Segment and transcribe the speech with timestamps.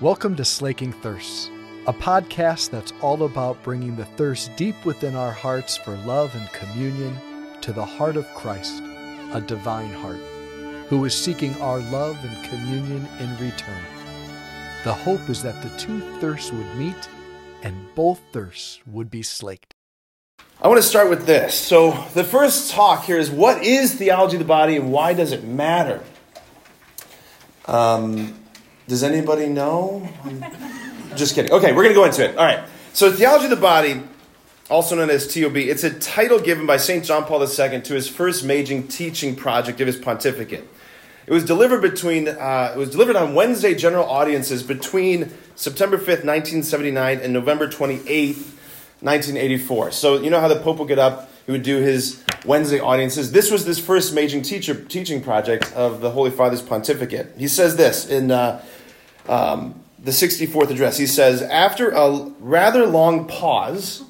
[0.00, 1.50] Welcome to Slaking Thirsts,
[1.88, 6.48] a podcast that's all about bringing the thirst deep within our hearts for love and
[6.52, 7.18] communion
[7.62, 8.80] to the heart of Christ,
[9.32, 10.20] a divine heart,
[10.86, 13.82] who is seeking our love and communion in return.
[14.84, 17.08] The hope is that the two thirsts would meet
[17.64, 19.74] and both thirsts would be slaked.
[20.62, 21.56] I want to start with this.
[21.56, 25.32] So, the first talk here is what is theology of the body and why does
[25.32, 26.04] it matter?
[27.66, 28.38] Um,
[28.88, 30.08] does anybody know?
[31.14, 31.52] Just kidding.
[31.52, 32.36] Okay, we're going to go into it.
[32.36, 32.64] All right.
[32.94, 34.02] So, theology of the body,
[34.70, 37.04] also known as TOB, it's a title given by St.
[37.04, 40.66] John Paul II to his first major teaching project of his pontificate.
[41.26, 46.24] It was delivered between uh, it was delivered on Wednesday general audiences between September 5th,
[46.24, 48.54] 1979 and November 28th,
[49.00, 49.90] 1984.
[49.90, 53.32] So you know how the Pope would get up, he would do his Wednesday audiences.
[53.32, 57.34] This was this first major teacher, teaching project of the Holy Father's pontificate.
[57.36, 58.64] He says this in uh,
[59.28, 60.98] um, the 64th address.
[60.98, 62.10] He says, After a
[62.40, 64.04] rather long pause,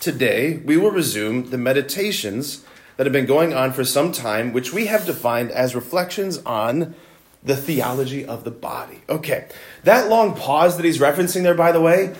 [0.00, 2.64] today we will resume the meditations
[2.96, 6.94] that have been going on for some time, which we have defined as reflections on
[7.42, 9.00] the theology of the body.
[9.08, 9.48] Okay,
[9.84, 12.14] that long pause that he's referencing there, by the way,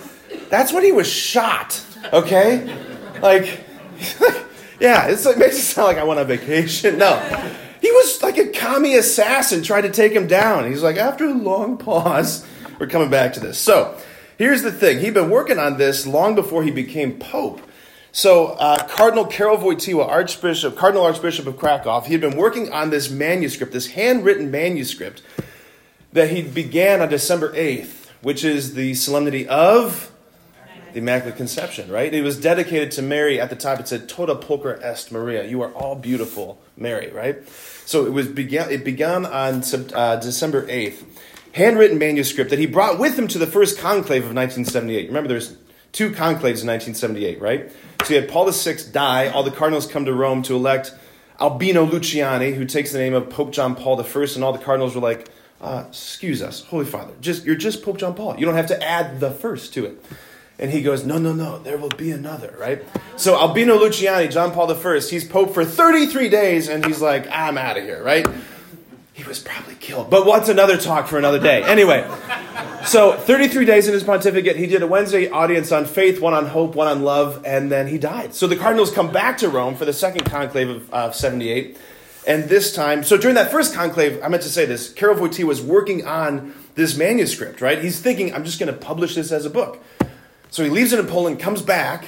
[0.49, 1.81] that's when he was shot.
[2.11, 2.75] Okay,
[3.21, 3.61] like,
[4.79, 6.97] yeah, it makes it sound like I went on vacation.
[6.97, 7.15] No,
[7.83, 10.71] he was like a commie assassin trying to take him down.
[10.71, 12.47] He's like, after a long pause,
[12.79, 13.57] we're coming back to this.
[13.57, 13.97] So,
[14.37, 17.61] here's the thing: he'd been working on this long before he became pope.
[18.13, 22.89] So, uh, Cardinal Karol Wojtyła, Archbishop, Cardinal Archbishop of Krakow, he had been working on
[22.89, 25.21] this manuscript, this handwritten manuscript
[26.13, 30.12] that he began on December 8th, which is the solemnity of
[30.93, 32.13] the Immaculate Conception, right?
[32.13, 33.39] It was dedicated to Mary.
[33.39, 37.47] At the top, it said "Toda pulchra est Maria." You are all beautiful, Mary, right?
[37.85, 38.71] So it was began.
[38.71, 41.05] It began on uh, December eighth,
[41.53, 45.07] handwritten manuscript that he brought with him to the first conclave of 1978.
[45.07, 45.57] Remember, there's
[45.91, 47.71] two conclaves in 1978, right?
[48.03, 49.27] So you had Paul VI die.
[49.29, 50.93] All the cardinals come to Rome to elect
[51.39, 54.95] Albino Luciani, who takes the name of Pope John Paul I, and all the cardinals
[54.95, 55.29] were like,
[55.61, 58.35] uh, "Excuse us, Holy Father, just you're just Pope John Paul.
[58.37, 60.05] You don't have to add the first to it."
[60.59, 62.83] And he goes, No, no, no, there will be another, right?
[63.15, 67.57] So Albino Luciani, John Paul I, he's Pope for 33 days, and he's like, I'm
[67.57, 68.27] out of here, right?
[69.13, 70.09] He was probably killed.
[70.09, 71.61] But what's another talk for another day?
[71.63, 72.09] Anyway,
[72.85, 76.47] so 33 days in his pontificate, he did a Wednesday audience on faith, one on
[76.47, 78.33] hope, one on love, and then he died.
[78.33, 81.77] So the cardinals come back to Rome for the second conclave of uh, 78.
[82.25, 85.43] And this time, so during that first conclave, I meant to say this, Karol Wojtyła
[85.43, 87.81] was working on this manuscript, right?
[87.81, 89.83] He's thinking, I'm just going to publish this as a book.
[90.53, 92.01] So he leaves it in Poland, comes back,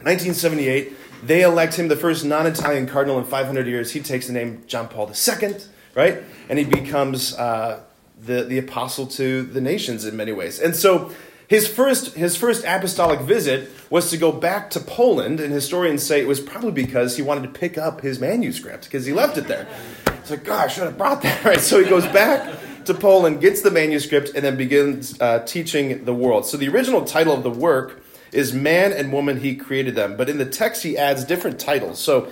[0.00, 0.94] 1978.
[1.22, 3.90] They elect him the first non Italian cardinal in 500 years.
[3.90, 5.56] He takes the name John Paul II,
[5.94, 6.22] right?
[6.48, 7.82] And he becomes uh,
[8.18, 10.58] the, the apostle to the nations in many ways.
[10.58, 11.12] And so
[11.48, 16.22] his first, his first apostolic visit was to go back to Poland, and historians say
[16.22, 19.48] it was probably because he wanted to pick up his manuscript because he left it
[19.48, 19.68] there.
[20.06, 21.44] It's like, gosh, I should have brought that.
[21.44, 21.60] Right?
[21.60, 26.14] So he goes back to Poland, gets the manuscript, and then begins uh, teaching the
[26.14, 26.46] world.
[26.46, 28.02] So the original title of the work
[28.32, 31.98] is Man and Woman He Created Them, but in the text he adds different titles.
[31.98, 32.30] So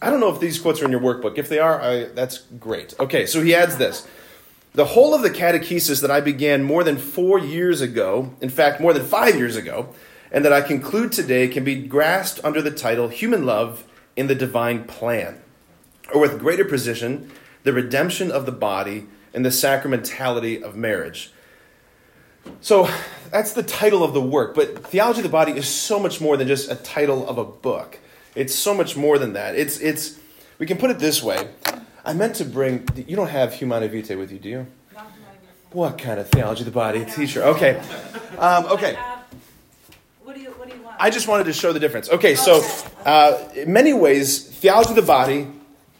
[0.00, 1.38] I don't know if these quotes are in your workbook.
[1.38, 2.94] If they are, I, that's great.
[3.00, 4.06] Okay, so he adds this.
[4.74, 8.80] The whole of the catechesis that I began more than four years ago, in fact,
[8.80, 9.94] more than five years ago,
[10.30, 13.84] and that I conclude today can be grasped under the title Human Love
[14.16, 15.40] in the Divine Plan,
[16.12, 17.32] or with greater precision,
[17.62, 21.30] the redemption of the body and the sacramentality of marriage.
[22.62, 22.88] So
[23.30, 26.36] that's the title of the work, but theology of the body is so much more
[26.36, 27.98] than just a title of a book.
[28.34, 29.54] It's so much more than that.
[29.54, 30.18] It's it's
[30.58, 31.48] we can put it this way.
[32.04, 34.66] I meant to bring you don't have Humanae Vitae with you, do you?
[35.70, 37.42] What kind of theology of the body teacher?
[37.42, 37.80] Okay.
[38.38, 38.96] Um, okay.
[40.22, 40.96] What do you What do you want?
[40.98, 42.08] I just wanted to show the difference.
[42.08, 42.62] Okay, so
[43.04, 45.48] uh, in many ways, theology of the body,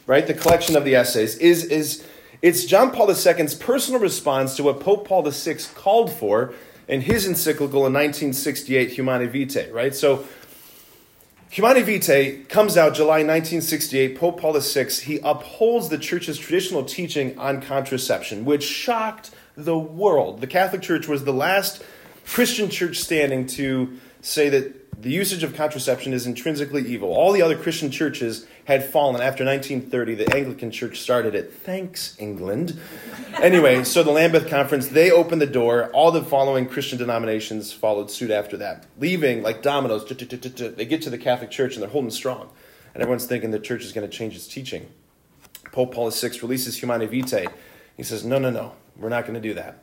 [0.07, 2.07] right, the collection of the essays, is is
[2.43, 6.55] it's John Paul II's personal response to what Pope Paul VI called for
[6.89, 9.95] in his encyclical in 1968, Humanae Vitae, right?
[9.95, 10.25] So,
[11.51, 14.19] Humanae Vitae comes out July 1968.
[14.19, 20.41] Pope Paul VI, he upholds the church's traditional teaching on contraception, which shocked the world.
[20.41, 21.83] The Catholic Church was the last
[22.27, 27.13] Christian church standing to say that the usage of contraception is intrinsically evil.
[27.13, 30.15] All the other Christian churches had fallen after 1930.
[30.15, 31.53] The Anglican Church started it.
[31.53, 32.79] Thanks, England.
[33.41, 35.91] Anyway, so the Lambeth Conference, they opened the door.
[35.93, 40.05] All the following Christian denominations followed suit after that, leaving like dominoes.
[40.05, 42.51] They get to the Catholic Church and they're holding strong.
[42.93, 44.89] And everyone's thinking the church is going to change its teaching.
[45.71, 47.47] Pope Paul VI releases Humanae Vitae.
[47.97, 49.83] He says, no, no, no, we're not going to do that.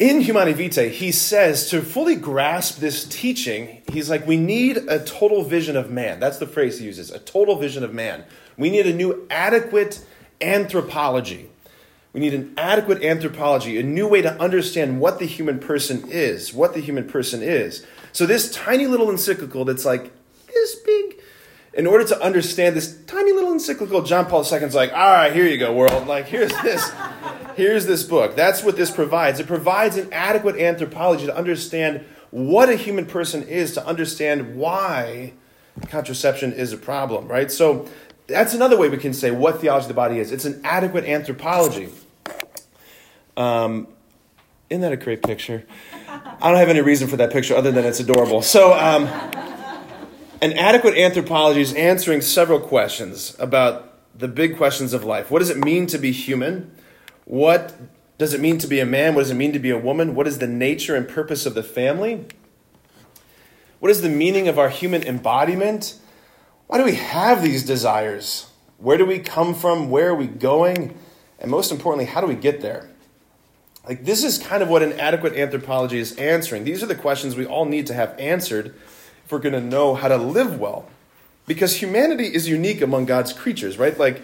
[0.00, 5.04] In Humanae Vitae, he says to fully grasp this teaching, he's like, we need a
[5.04, 6.18] total vision of man.
[6.18, 8.24] That's the phrase he uses a total vision of man.
[8.56, 10.02] We need a new adequate
[10.40, 11.50] anthropology.
[12.14, 16.54] We need an adequate anthropology, a new way to understand what the human person is,
[16.54, 17.86] what the human person is.
[18.12, 20.10] So, this tiny little encyclical that's like
[20.46, 21.19] this big,
[21.80, 25.46] in order to understand this tiny little encyclical, John Paul II's like, all right, here
[25.46, 26.06] you go, world.
[26.06, 26.92] Like, here's this.
[27.56, 28.36] Here's this book.
[28.36, 29.40] That's what this provides.
[29.40, 35.32] It provides an adequate anthropology to understand what a human person is, to understand why
[35.88, 37.50] contraception is a problem, right?
[37.50, 37.88] So
[38.26, 40.32] that's another way we can say what theology of the body is.
[40.32, 41.88] It's an adequate anthropology.
[43.38, 43.88] Um,
[44.68, 45.64] isn't that a great picture?
[46.06, 48.42] I don't have any reason for that picture other than it's adorable.
[48.42, 49.08] So, um,
[50.40, 55.30] an adequate anthropology is answering several questions about the big questions of life.
[55.30, 56.74] What does it mean to be human?
[57.24, 57.74] What
[58.18, 59.14] does it mean to be a man?
[59.14, 60.14] What does it mean to be a woman?
[60.14, 62.26] What is the nature and purpose of the family?
[63.80, 65.98] What is the meaning of our human embodiment?
[66.66, 68.50] Why do we have these desires?
[68.78, 69.90] Where do we come from?
[69.90, 70.98] Where are we going?
[71.38, 72.90] And most importantly, how do we get there?
[73.86, 76.64] Like, this is kind of what an adequate anthropology is answering.
[76.64, 78.74] These are the questions we all need to have answered
[79.30, 80.88] if we're going to know how to live well.
[81.46, 83.96] Because humanity is unique among God's creatures, right?
[83.96, 84.22] Like,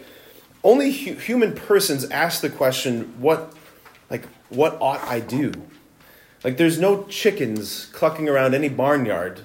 [0.64, 3.54] only hu- human persons ask the question, what,
[4.10, 5.52] like, what ought I do?
[6.42, 9.42] Like, there's no chickens clucking around any barnyard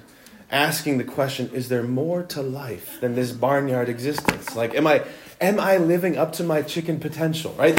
[0.50, 4.56] asking the question, is there more to life than this barnyard existence?
[4.56, 5.04] Like, am I,
[5.40, 7.76] am I living up to my chicken potential, right?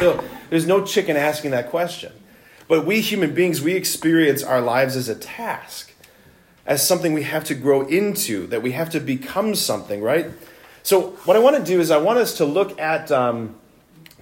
[0.48, 2.12] There's no chicken asking that question.
[2.66, 5.93] But we human beings, we experience our lives as a task,
[6.66, 10.26] as something we have to grow into, that we have to become something, right?
[10.82, 13.54] So, what I want to do is, I want us to look at um,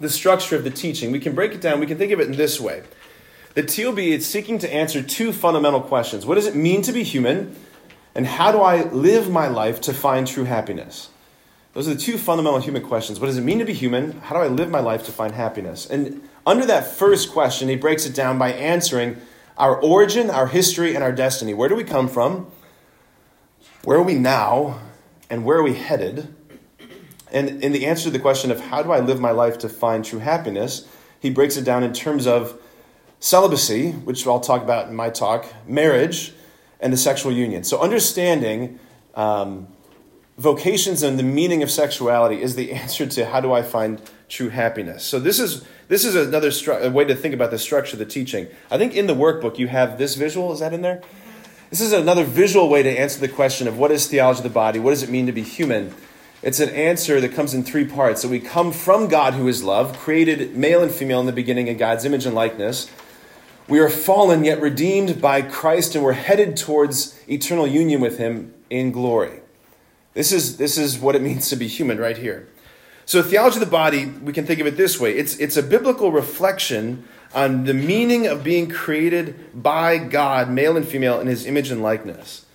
[0.00, 1.12] the structure of the teaching.
[1.12, 2.82] We can break it down, we can think of it in this way.
[3.54, 7.02] The TOB is seeking to answer two fundamental questions What does it mean to be
[7.02, 7.54] human?
[8.14, 11.08] And how do I live my life to find true happiness?
[11.72, 13.18] Those are the two fundamental human questions.
[13.18, 14.20] What does it mean to be human?
[14.20, 15.88] How do I live my life to find happiness?
[15.88, 19.16] And under that first question, he breaks it down by answering
[19.62, 21.54] our origin, our history, and our destiny.
[21.54, 22.50] Where do we come from?
[23.84, 24.80] Where are we now?
[25.30, 26.34] And where are we headed?
[27.30, 29.68] And in the answer to the question of how do I live my life to
[29.68, 30.88] find true happiness,
[31.20, 32.60] he breaks it down in terms of
[33.20, 36.32] celibacy, which I'll talk about in my talk, marriage,
[36.80, 37.62] and the sexual union.
[37.62, 38.80] So, understanding
[39.14, 39.68] um,
[40.42, 44.48] vocations and the meaning of sexuality is the answer to how do I find true
[44.48, 45.04] happiness.
[45.04, 48.06] So, this is this is another stru- way to think about the structure of the
[48.06, 48.48] teaching.
[48.70, 50.52] I think in the workbook you have this visual.
[50.52, 51.02] Is that in there?
[51.70, 54.50] This is another visual way to answer the question of what is theology of the
[54.50, 54.78] body?
[54.78, 55.94] What does it mean to be human?
[56.42, 58.22] It's an answer that comes in three parts.
[58.22, 61.68] That we come from God, who is love, created male and female in the beginning
[61.68, 62.90] in God's image and likeness.
[63.68, 68.52] We are fallen yet redeemed by Christ, and we're headed towards eternal union with Him
[68.68, 69.41] in glory.
[70.14, 72.48] This is, this is what it means to be human right here.
[73.04, 75.62] So, theology of the body, we can think of it this way it's, it's a
[75.62, 81.46] biblical reflection on the meaning of being created by God, male and female, in His
[81.46, 82.46] image and likeness,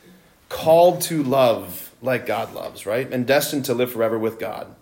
[0.49, 3.11] called to love like God loves, right?
[3.11, 4.73] And destined to live forever with God.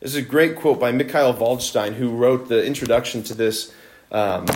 [0.00, 3.72] This is a great quote by Mikhail Waldstein, who wrote the introduction to this
[4.12, 4.46] um,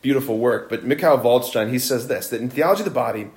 [0.00, 0.68] beautiful work.
[0.68, 3.30] But Mikhail Waldstein, he says this that in Theology of the Body,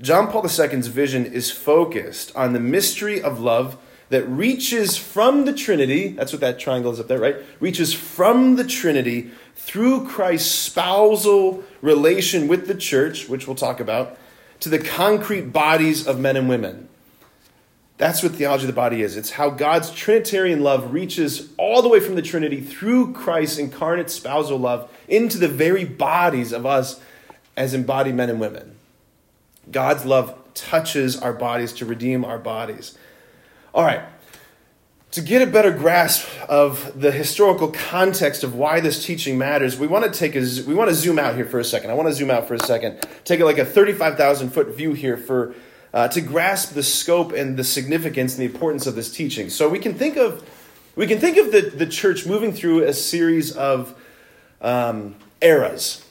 [0.00, 5.52] John Paul II's vision is focused on the mystery of love that reaches from the
[5.52, 7.36] Trinity, that's what that triangle is up there, right?
[7.60, 14.16] Reaches from the Trinity through Christ's spousal relation with the church, which we'll talk about,
[14.60, 16.88] to the concrete bodies of men and women.
[17.98, 19.16] That's what theology of the body is.
[19.16, 24.10] It's how God's Trinitarian love reaches all the way from the Trinity through Christ's incarnate
[24.10, 27.00] spousal love into the very bodies of us
[27.56, 28.75] as embodied men and women.
[29.70, 32.96] God's love touches our bodies to redeem our bodies.
[33.74, 34.02] All right.
[35.12, 39.86] To get a better grasp of the historical context of why this teaching matters, we
[39.86, 41.90] want to take a we want to zoom out here for a second.
[41.90, 43.06] I want to zoom out for a second.
[43.24, 45.54] Take like a 35,000 foot view here for
[45.94, 49.48] uh, to grasp the scope and the significance and the importance of this teaching.
[49.48, 50.46] So we can think of
[50.96, 53.94] we can think of the, the church moving through a series of
[54.60, 56.05] um, eras,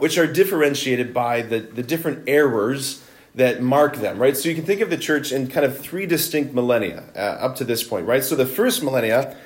[0.00, 4.36] which are differentiated by the, the different errors that mark them, right?
[4.36, 7.56] So you can think of the church in kind of three distinct millennia uh, up
[7.56, 8.24] to this point, right?
[8.24, 9.36] So the first millennia,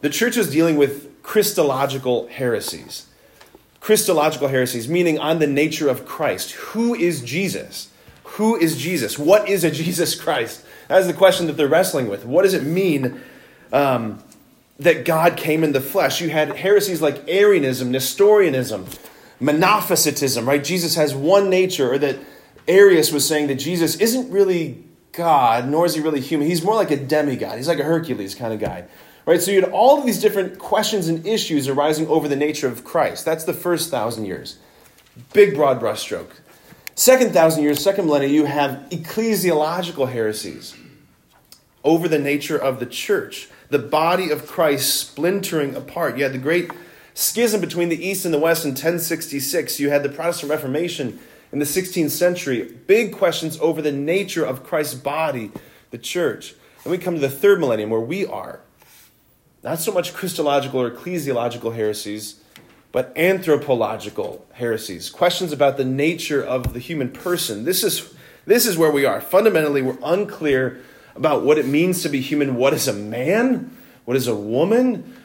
[0.00, 3.06] the church was dealing with Christological heresies.
[3.80, 6.52] Christological heresies, meaning on the nature of Christ.
[6.52, 7.88] Who is Jesus?
[8.24, 9.18] Who is Jesus?
[9.18, 10.64] What is a Jesus Christ?
[10.88, 12.24] That is the question that they're wrestling with.
[12.24, 13.20] What does it mean
[13.72, 14.22] um,
[14.78, 16.20] that God came in the flesh?
[16.20, 18.86] You had heresies like Arianism, Nestorianism,
[19.40, 20.62] monophysitism, right?
[20.62, 22.18] Jesus has one nature, or that
[22.68, 26.46] Arius was saying that Jesus isn't really God, nor is he really human.
[26.46, 27.56] He's more like a demigod.
[27.56, 28.84] He's like a Hercules kind of guy.
[29.26, 29.40] Right?
[29.40, 32.84] So you had all of these different questions and issues arising over the nature of
[32.84, 33.24] Christ.
[33.24, 34.58] That's the first thousand years.
[35.32, 36.30] Big broad brushstroke.
[36.94, 40.76] Second thousand years, second millennium, you have ecclesiological heresies
[41.82, 46.16] over the nature of the church, the body of Christ splintering apart.
[46.16, 46.70] You had the great
[47.20, 49.78] schism between the East and the West in 1066.
[49.78, 51.18] You had the Protestant Reformation
[51.52, 52.62] in the 16th century.
[52.86, 55.52] Big questions over the nature of Christ's body,
[55.90, 56.54] the church.
[56.82, 58.60] And we come to the third millennium where we are.
[59.62, 62.40] Not so much Christological or ecclesiological heresies,
[62.92, 65.10] but anthropological heresies.
[65.10, 67.64] Questions about the nature of the human person.
[67.64, 68.14] This is,
[68.46, 69.20] this is where we are.
[69.20, 70.80] Fundamentally, we're unclear
[71.14, 72.56] about what it means to be human.
[72.56, 73.76] What is a man?
[74.06, 75.19] What is a woman?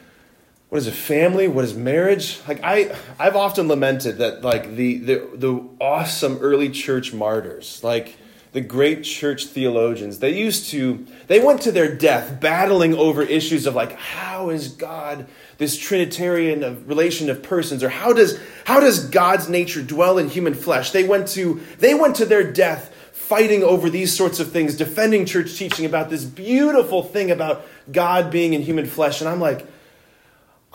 [0.68, 1.46] What is a family?
[1.46, 2.40] What is marriage?
[2.48, 8.16] Like i i've often lamented that like the the, the awesome early church martyrs like
[8.52, 13.66] the great church theologians they used to they went to their death battling over issues
[13.66, 15.26] of like how is god
[15.58, 20.28] this trinitarian of relation of persons or how does how does god's nature dwell in
[20.28, 20.90] human flesh?
[20.90, 25.26] They went to they went to their death fighting over these sorts of things defending
[25.26, 29.66] church teaching about this beautiful thing about god being in human flesh and i'm like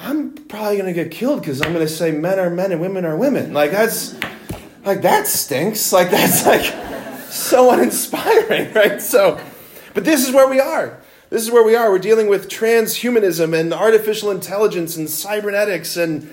[0.04, 3.16] I'm probably to get killed because I'm to say men are men and women are
[3.16, 3.54] women.
[3.54, 4.16] Like that's
[4.84, 5.94] like that stinks.
[5.94, 6.64] Like that's like
[7.30, 9.02] so uninspiring, right?
[9.02, 9.40] So,
[9.94, 11.00] but this is where we are.
[11.30, 11.92] This is where we are.
[11.92, 16.24] We're dealing with transhumanism and artificial intelligence and cybernetics and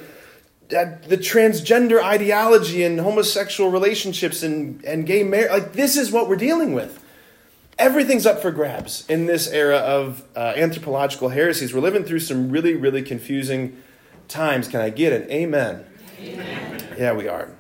[0.77, 5.51] uh, the transgender ideology and homosexual relationships and, and gay marriage.
[5.51, 7.05] Like, this is what we're dealing with
[7.79, 11.73] everything's up for grabs in this era of uh, anthropological heresies.
[11.73, 13.81] We're living through some really, really confusing
[14.27, 14.69] times.
[14.69, 15.87] Can I get an amen?
[16.21, 16.83] amen.
[16.99, 17.51] Yeah, we are.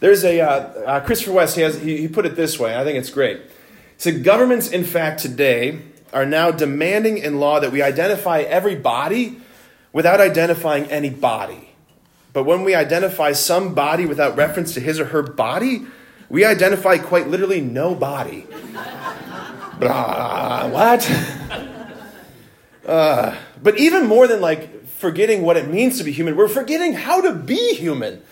[0.00, 1.56] There's a uh, uh, Christopher West.
[1.56, 2.78] He has he, he put it this way.
[2.78, 3.38] I think it's great.
[3.38, 3.50] He
[3.96, 5.80] said governments, in fact, today
[6.12, 9.40] are now demanding in law that we identify every body
[9.92, 11.70] without identifying any body.
[12.32, 15.86] But when we identify some body without reference to his or her body,
[16.28, 18.46] we identify quite literally no body.
[19.78, 21.10] Blah, what?
[22.86, 26.92] Uh, but even more than like forgetting what it means to be human, we're forgetting
[26.92, 28.22] how to be human.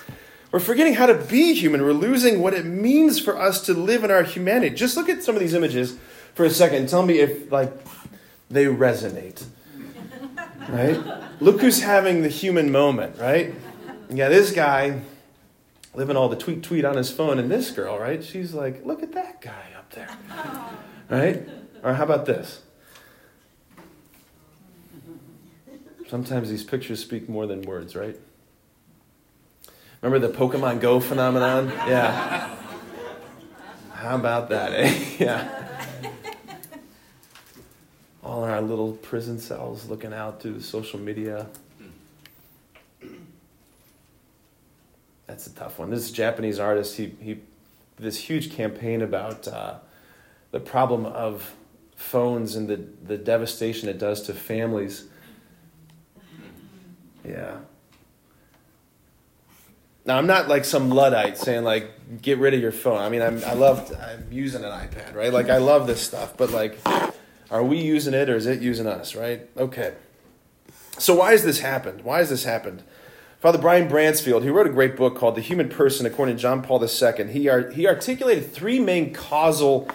[0.50, 1.82] We're forgetting how to be human.
[1.82, 4.74] We're losing what it means for us to live in our humanity.
[4.74, 5.96] Just look at some of these images
[6.34, 7.72] for a second tell me if like
[8.50, 9.42] they resonate.
[10.68, 11.00] Right?
[11.40, 13.54] Look who's having the human moment, right?
[14.10, 15.00] Yeah, this guy
[15.94, 18.22] living all the tweet tweet on his phone, and this girl, right?
[18.22, 20.08] She's like, look at that guy up there.
[21.08, 21.48] Right?
[21.82, 22.62] Or how about this?
[26.08, 28.16] Sometimes these pictures speak more than words, right?
[30.02, 31.68] Remember the Pokemon Go phenomenon?
[31.68, 32.54] Yeah.
[33.92, 35.04] How about that, eh?
[35.18, 35.68] yeah.
[38.22, 41.46] All in our little prison cells looking out through social media.
[45.26, 45.90] That's a tough one.
[45.90, 47.38] This Japanese artist, he, he
[47.96, 49.76] this huge campaign about uh,
[50.52, 51.54] the problem of
[51.96, 55.06] phones and the, the devastation it does to families.
[57.24, 57.56] Yeah.
[60.04, 62.98] Now I'm not like some luddite saying like get rid of your phone.
[62.98, 65.32] I mean I'm I love I'm using an iPad, right?
[65.32, 66.78] Like I love this stuff, but like
[67.50, 69.48] are we using it or is it using us, right?
[69.56, 69.94] Okay.
[70.98, 72.02] So why has this happened?
[72.02, 72.82] Why has this happened?
[73.40, 76.62] Father Brian Bransfield, he wrote a great book called The Human Person according to John
[76.62, 77.26] Paul II.
[77.32, 79.88] He, he articulated three main causal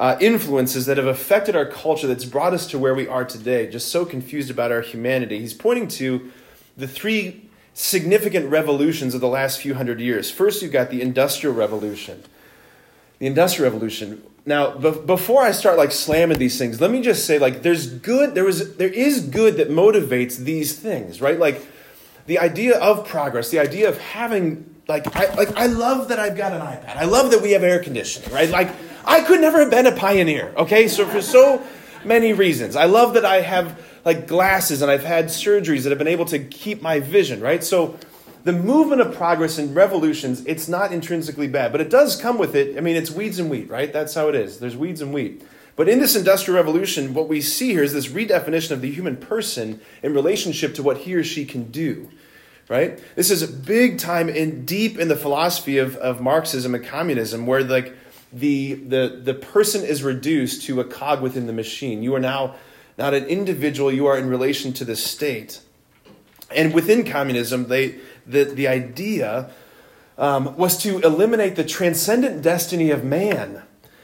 [0.00, 3.70] uh, influences that have affected our culture that's brought us to where we are today,
[3.70, 5.38] just so confused about our humanity.
[5.38, 6.32] He's pointing to
[6.74, 10.30] the three significant revolutions of the last few hundred years.
[10.30, 12.22] First, you've got the Industrial Revolution.
[13.18, 14.22] The Industrial Revolution.
[14.46, 17.86] Now, be- before I start like slamming these things, let me just say like there's
[17.86, 21.38] good, there was there is good that motivates these things, right?
[21.38, 21.60] Like
[22.24, 26.38] the idea of progress, the idea of having like I like I love that I've
[26.38, 26.96] got an iPad.
[26.96, 28.48] I love that we have air conditioning, right?
[28.48, 30.88] Like I could never have been a pioneer, okay?
[30.88, 31.62] So for so
[32.04, 32.76] many reasons.
[32.76, 36.24] I love that I have like glasses and I've had surgeries that have been able
[36.26, 37.62] to keep my vision, right?
[37.62, 37.98] So
[38.44, 42.54] the movement of progress and revolutions, it's not intrinsically bad, but it does come with
[42.54, 42.76] it.
[42.76, 43.92] I mean, it's weeds and wheat, right?
[43.92, 44.58] That's how it is.
[44.58, 45.42] There's weeds and wheat.
[45.76, 49.16] But in this industrial revolution, what we see here is this redefinition of the human
[49.16, 52.10] person in relationship to what he or she can do.
[52.68, 53.00] Right?
[53.16, 57.44] This is a big time and deep in the philosophy of, of Marxism and communism,
[57.44, 57.96] where like
[58.32, 62.02] the, the, the person is reduced to a cog within the machine.
[62.02, 62.56] You are now
[62.98, 65.60] not an individual, you are in relation to the state.
[66.54, 67.96] And within communism, they,
[68.26, 69.50] the, the idea
[70.18, 73.62] um, was to eliminate the transcendent destiny of man.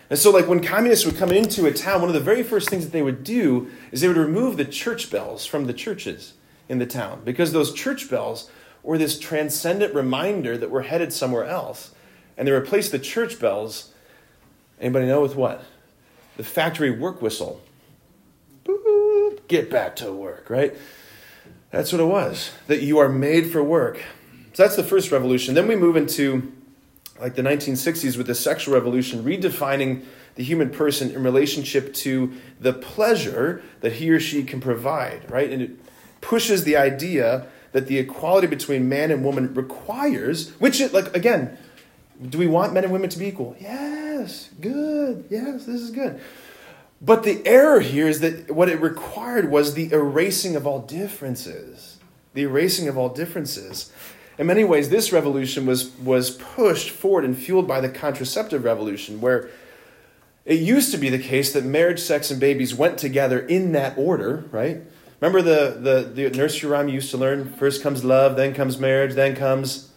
[0.08, 2.70] And so, like when communists would come into a town, one of the very first
[2.70, 6.34] things that they would do is they would remove the church bells from the churches
[6.68, 8.48] in the town because those church bells
[8.82, 11.90] were this transcendent reminder that we're headed somewhere else.
[12.38, 13.92] And they replaced the church bells,
[14.80, 15.64] anybody know with what?
[16.36, 17.62] The factory work whistle.
[18.64, 20.74] Boop, get back to work, right?
[21.70, 22.52] That's what it was.
[22.66, 24.02] That you are made for work.
[24.52, 25.54] So that's the first revolution.
[25.54, 26.52] Then we move into
[27.20, 30.04] like the 1960s with the sexual revolution, redefining
[30.34, 35.50] the human person in relationship to the pleasure that he or she can provide, right?
[35.50, 35.70] And it
[36.20, 41.56] pushes the idea that the equality between man and woman requires, which it, like again,
[42.28, 43.56] do we want men and women to be equal?
[44.26, 45.24] Yes, good.
[45.30, 46.20] Yes, this is good.
[47.00, 51.98] But the error here is that what it required was the erasing of all differences.
[52.34, 53.92] The erasing of all differences.
[54.36, 59.20] In many ways, this revolution was, was pushed forward and fueled by the contraceptive revolution,
[59.20, 59.48] where
[60.44, 63.96] it used to be the case that marriage, sex, and babies went together in that
[63.96, 64.82] order, right?
[65.20, 67.52] Remember the, the, the nursery rhyme you used to learn?
[67.52, 69.92] First comes love, then comes marriage, then comes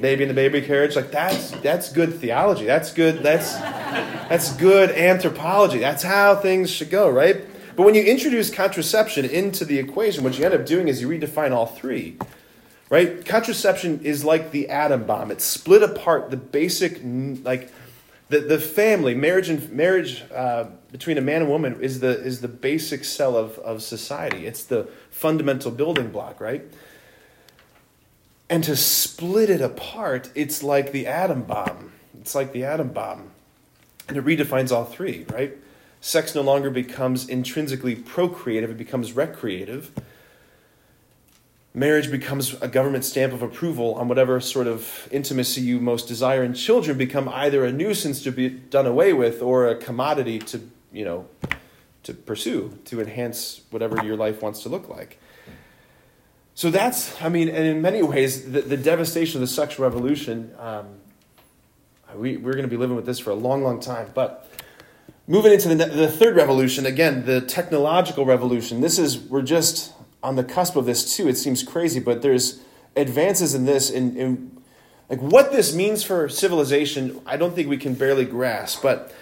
[0.00, 0.96] baby in the baby carriage.
[0.96, 2.64] Like that's that's good theology.
[2.64, 3.22] That's good.
[3.22, 5.78] That's that's good anthropology.
[5.78, 7.44] That's how things should go, right?
[7.76, 11.08] But when you introduce contraception into the equation, what you end up doing is you
[11.08, 12.16] redefine all three.
[12.90, 13.24] Right?
[13.24, 15.30] Contraception is like the atom bomb.
[15.30, 17.00] It split apart the basic
[17.42, 17.72] like
[18.28, 22.40] the, the family, marriage and marriage uh, between a man and woman is the is
[22.40, 24.46] the basic cell of, of society.
[24.46, 26.64] It's the fundamental building block, right?
[28.48, 31.92] And to split it apart, it's like the atom bomb.
[32.20, 33.30] It's like the atom bomb.
[34.08, 35.56] And it redefines all three, right?
[36.00, 39.90] Sex no longer becomes intrinsically procreative, it becomes recreative.
[41.72, 46.42] Marriage becomes a government stamp of approval on whatever sort of intimacy you most desire,
[46.42, 50.60] and children become either a nuisance to be done away with or a commodity to,
[50.92, 51.26] you know,
[52.04, 55.18] to pursue, to enhance whatever your life wants to look like.
[56.56, 60.54] So that's, I mean, and in many ways, the, the devastation of the sexual revolution,
[60.58, 60.86] um,
[62.14, 64.12] we, we're going to be living with this for a long, long time.
[64.14, 64.48] But
[65.26, 70.36] moving into the, the third revolution, again, the technological revolution, this is, we're just on
[70.36, 71.28] the cusp of this too.
[71.28, 72.60] It seems crazy, but there's
[72.94, 74.62] advances in this, in
[75.10, 78.80] like what this means for civilization, I don't think we can barely grasp.
[78.80, 79.12] But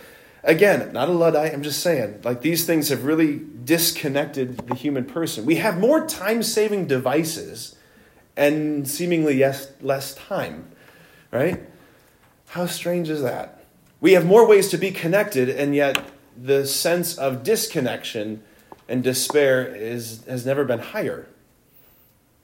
[0.44, 5.04] Again, not a Luddite, I'm just saying, like these things have really disconnected the human
[5.04, 5.46] person.
[5.46, 7.76] We have more time saving devices
[8.36, 10.72] and seemingly yes, less time,
[11.30, 11.62] right?
[12.48, 13.64] How strange is that?
[14.00, 16.02] We have more ways to be connected, and yet
[16.36, 18.42] the sense of disconnection
[18.88, 21.28] and despair is, has never been higher.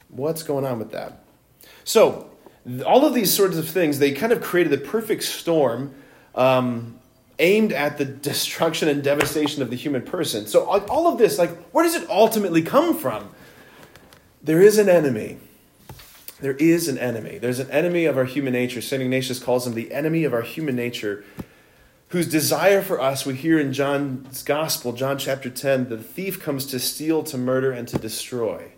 [0.09, 1.25] What's going on with that?
[1.83, 2.31] So,
[2.87, 5.95] all of these sorts of things, they kind of created the perfect storm
[6.35, 6.99] um,
[7.39, 10.47] aimed at the destruction and devastation of the human person.
[10.47, 13.31] So, all of this, like, where does it ultimately come from?
[14.43, 15.39] There is an enemy.
[16.41, 17.39] There is an enemy.
[17.39, 18.81] There's an enemy of our human nature.
[18.81, 19.03] St.
[19.03, 21.25] Ignatius calls him the enemy of our human nature,
[22.09, 26.65] whose desire for us, we hear in John's Gospel, John chapter 10, the thief comes
[26.67, 28.73] to steal, to murder, and to destroy.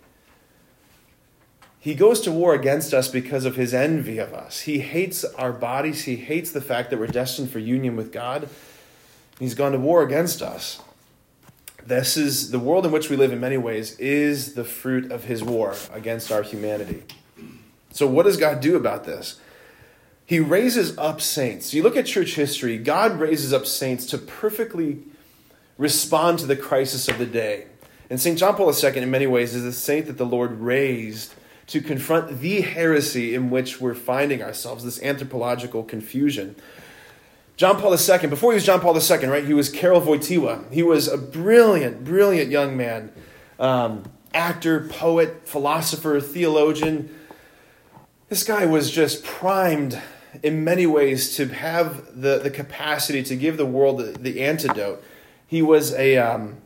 [1.81, 4.61] He goes to war against us because of his envy of us.
[4.61, 6.03] He hates our bodies.
[6.03, 8.47] He hates the fact that we're destined for union with God.
[9.39, 10.79] He's gone to war against us.
[11.83, 15.23] This is the world in which we live in many ways is the fruit of
[15.23, 17.01] his war against our humanity.
[17.91, 19.39] So what does God do about this?
[20.23, 21.73] He raises up saints.
[21.73, 24.99] You look at church history, God raises up saints to perfectly
[25.79, 27.65] respond to the crisis of the day.
[28.07, 28.37] And St.
[28.37, 31.33] John Paul II, in many ways, is the saint that the Lord raised
[31.71, 36.53] to confront the heresy in which we're finding ourselves, this anthropological confusion.
[37.55, 40.69] John Paul II, before he was John Paul II, right, he was Karol Wojtyła.
[40.69, 43.13] He was a brilliant, brilliant young man,
[43.57, 44.03] um,
[44.33, 47.09] actor, poet, philosopher, theologian.
[48.27, 50.01] This guy was just primed
[50.43, 55.01] in many ways to have the, the capacity to give the world the, the antidote.
[55.47, 56.57] He was a, um,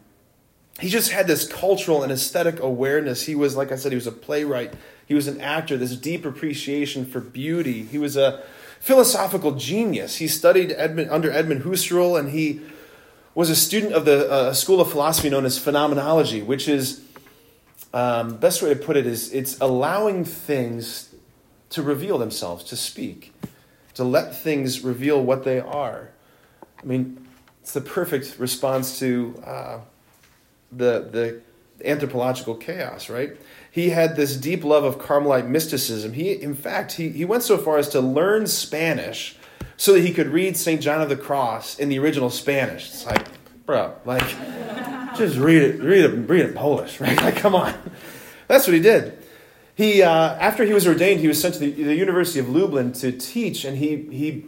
[0.80, 3.24] he just had this cultural and aesthetic awareness.
[3.24, 4.74] He was, like I said, he was a playwright,
[5.06, 7.84] he was an actor, this deep appreciation for beauty.
[7.84, 8.44] He was a
[8.80, 10.18] philosophical genius.
[10.18, 12.62] He studied Edmund, under Edmund Husserl, and he
[13.34, 17.02] was a student of the uh, school of philosophy known as phenomenology, which is,
[17.94, 21.14] um, best way to put it is, it's allowing things
[21.70, 23.34] to reveal themselves, to speak,
[23.94, 26.10] to let things reveal what they are.
[26.82, 27.28] I mean,
[27.62, 29.80] it's the perfect response to uh,
[30.72, 31.42] the, the
[31.84, 33.36] anthropological chaos, right?
[33.76, 36.14] He had this deep love of Carmelite mysticism.
[36.14, 39.36] He, in fact, he, he went so far as to learn Spanish
[39.76, 40.80] so that he could read St.
[40.80, 42.88] John of the Cross in the original Spanish.
[42.88, 43.28] It's like,
[43.66, 44.24] bro, like,
[45.18, 47.22] just read it, read it, read it Polish, right?
[47.22, 47.74] Like, come on.
[48.48, 49.22] That's what he did.
[49.76, 52.94] He, uh, after he was ordained, he was sent to the, the University of Lublin
[52.94, 54.46] to teach, and he, he,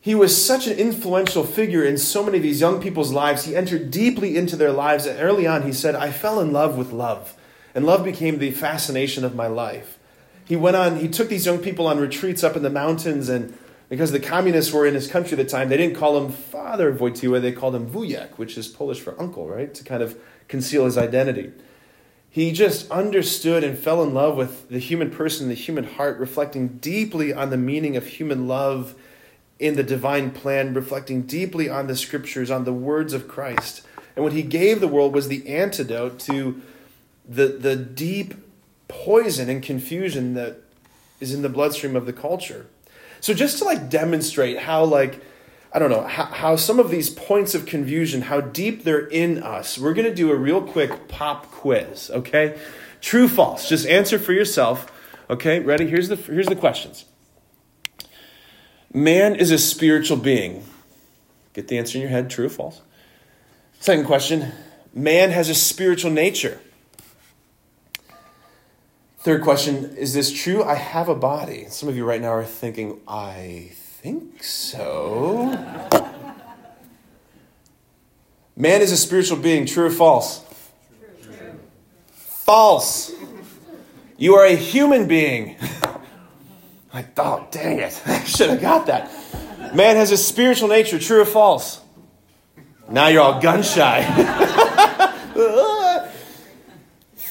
[0.00, 3.44] he was such an influential figure in so many of these young people's lives.
[3.44, 6.78] He entered deeply into their lives, and early on, he said, I fell in love
[6.78, 7.34] with love,
[7.78, 10.00] and love became the fascination of my life.
[10.44, 13.56] He went on, he took these young people on retreats up in the mountains, and
[13.88, 16.92] because the communists were in his country at the time, they didn't call him Father
[16.92, 19.72] Wojtyła, they called him Wujek, which is Polish for uncle, right?
[19.74, 21.52] To kind of conceal his identity.
[22.28, 26.78] He just understood and fell in love with the human person, the human heart, reflecting
[26.78, 28.96] deeply on the meaning of human love
[29.60, 33.82] in the divine plan, reflecting deeply on the scriptures, on the words of Christ.
[34.16, 36.60] And what he gave the world was the antidote to
[37.28, 38.34] the, the deep
[38.88, 40.56] poison and confusion that
[41.20, 42.66] is in the bloodstream of the culture.
[43.20, 45.20] So just to like demonstrate how like
[45.72, 49.42] I don't know how, how some of these points of confusion, how deep they're in
[49.42, 49.76] us.
[49.78, 52.58] We're to do a real quick pop quiz, okay?
[53.00, 53.68] True, false.
[53.68, 54.90] Just answer for yourself.
[55.28, 55.86] Okay, ready?
[55.86, 57.04] Here's the here's the questions.
[58.92, 60.64] Man is a spiritual being.
[61.52, 62.80] Get the answer in your head, true false.
[63.80, 64.52] Second question,
[64.94, 66.60] man has a spiritual nature.
[69.18, 70.62] Third question, is this true?
[70.62, 71.66] I have a body.
[71.68, 75.46] Some of you right now are thinking, I think so.
[78.56, 80.44] Man is a spiritual being, true or false?
[81.22, 81.58] True.
[82.12, 83.12] False.
[84.16, 85.56] You are a human being.
[86.94, 88.00] like, oh, dang it.
[88.06, 89.10] I should have got that.
[89.74, 91.80] Man has a spiritual nature, true or false?
[92.88, 94.44] Now you're all gun shy.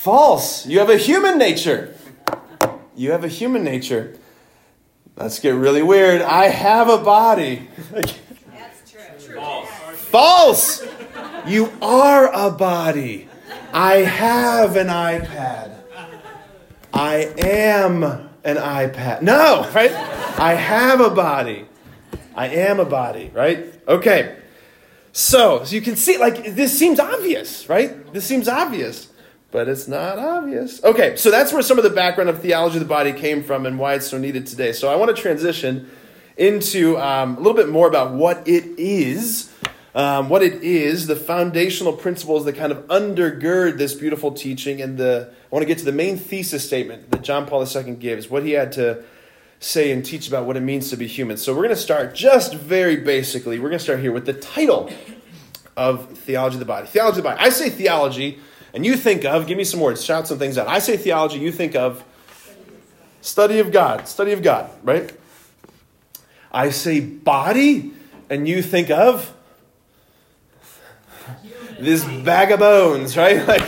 [0.07, 0.65] false.
[0.65, 1.93] You have a human nature.
[2.95, 4.17] You have a human nature.
[5.17, 6.21] Let's get really weird.
[6.21, 7.67] I have a body.
[7.91, 9.35] That's true.
[9.35, 9.69] False.
[9.97, 10.87] False.
[11.45, 13.27] You are a body.
[13.73, 15.75] I have an iPad.
[16.93, 19.23] I am an iPad.
[19.23, 19.91] No, right?
[20.39, 21.65] I have a body.
[22.33, 23.73] I am a body, right?
[23.85, 24.37] Okay.
[25.11, 28.13] So, so you can see, like, this seems obvious, right?
[28.13, 29.09] This seems obvious
[29.51, 30.83] but it's not obvious.
[30.83, 33.65] Okay, so that's where some of the background of theology of the body came from
[33.65, 34.73] and why it's so needed today.
[34.73, 35.89] So I want to transition
[36.35, 39.51] into um, a little bit more about what it is.
[39.95, 44.95] Um, what it is, the foundational principles that kind of undergird this beautiful teaching, and
[44.95, 48.29] the I want to get to the main thesis statement that John Paul II gives,
[48.29, 49.03] what he had to
[49.59, 51.37] say and teach about what it means to be human.
[51.37, 53.57] So we're going to start just very basically.
[53.57, 54.91] We're going to start here with the title
[55.75, 56.85] of theology of the body.
[56.85, 57.39] Theology of the body.
[57.41, 58.39] I say theology
[58.77, 60.67] and you think of, give me some words, shout some things out.
[60.67, 62.03] I say theology, you think of
[63.21, 65.11] study of God, study of God, right?
[66.51, 67.91] I say body,
[68.29, 69.33] and you think of
[71.79, 73.47] this bag of bones, right?
[73.47, 73.65] Like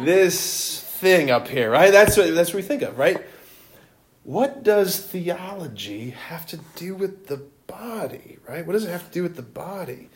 [0.00, 1.92] this thing up here, right?
[1.92, 3.22] That's what, that's what we think of, right?
[4.22, 8.66] What does theology have to do with the body, right?
[8.66, 10.08] What does it have to do with the body?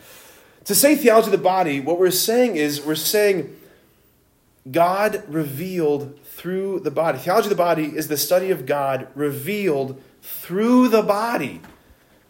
[0.64, 3.58] To say theology of the body, what we're saying is we're saying
[4.70, 7.18] God revealed through the body.
[7.18, 11.60] Theology of the body is the study of God revealed through the body.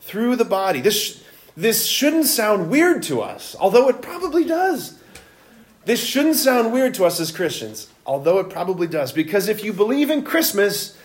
[0.00, 0.80] Through the body.
[0.80, 1.22] This,
[1.56, 4.98] this shouldn't sound weird to us, although it probably does.
[5.84, 9.12] This shouldn't sound weird to us as Christians, although it probably does.
[9.12, 10.96] Because if you believe in Christmas,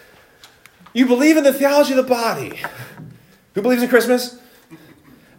[0.93, 2.59] you believe in the theology of the body.
[3.53, 4.39] Who believes in Christmas?
[4.71, 4.77] I'm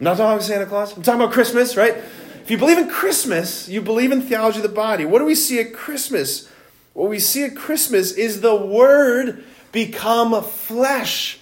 [0.01, 0.96] not talking about Santa Claus.
[0.96, 1.96] I'm talking about Christmas, right?
[2.49, 5.05] If you believe in Christmas, you believe in theology of the body.
[5.05, 6.49] What do we see at Christmas?
[6.95, 11.41] What we see at Christmas is the Word become flesh.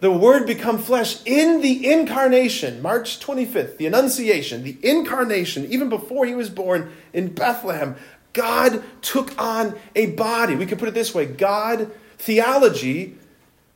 [0.00, 6.26] The Word become flesh in the incarnation, March 25th, the Annunciation, the incarnation, even before
[6.26, 7.96] he was born in Bethlehem.
[8.34, 10.56] God took on a body.
[10.56, 13.16] We could put it this way God, theology,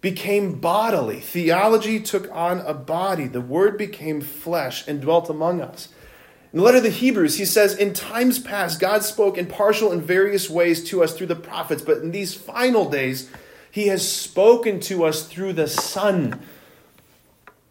[0.03, 1.21] became bodily.
[1.21, 3.27] Theology took on a body.
[3.27, 5.89] The Word became flesh and dwelt among us.
[6.53, 9.91] In the letter of the Hebrews, he says, In times past, God spoke in partial
[9.91, 13.31] and various ways to us through the prophets, but in these final days,
[13.71, 16.43] he has spoken to us through the Son.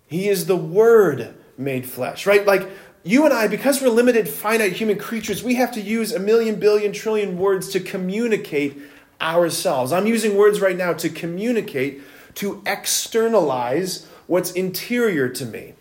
[0.07, 2.43] He is the Word made flesh, right?
[2.43, 2.67] Like
[3.03, 6.55] you and I, because we're limited, finite human creatures, we have to use a million,
[6.55, 8.81] billion, trillion words to communicate
[9.21, 9.91] ourselves.
[9.91, 12.01] I'm using words right now to communicate,
[12.35, 15.75] to externalize what's interior to me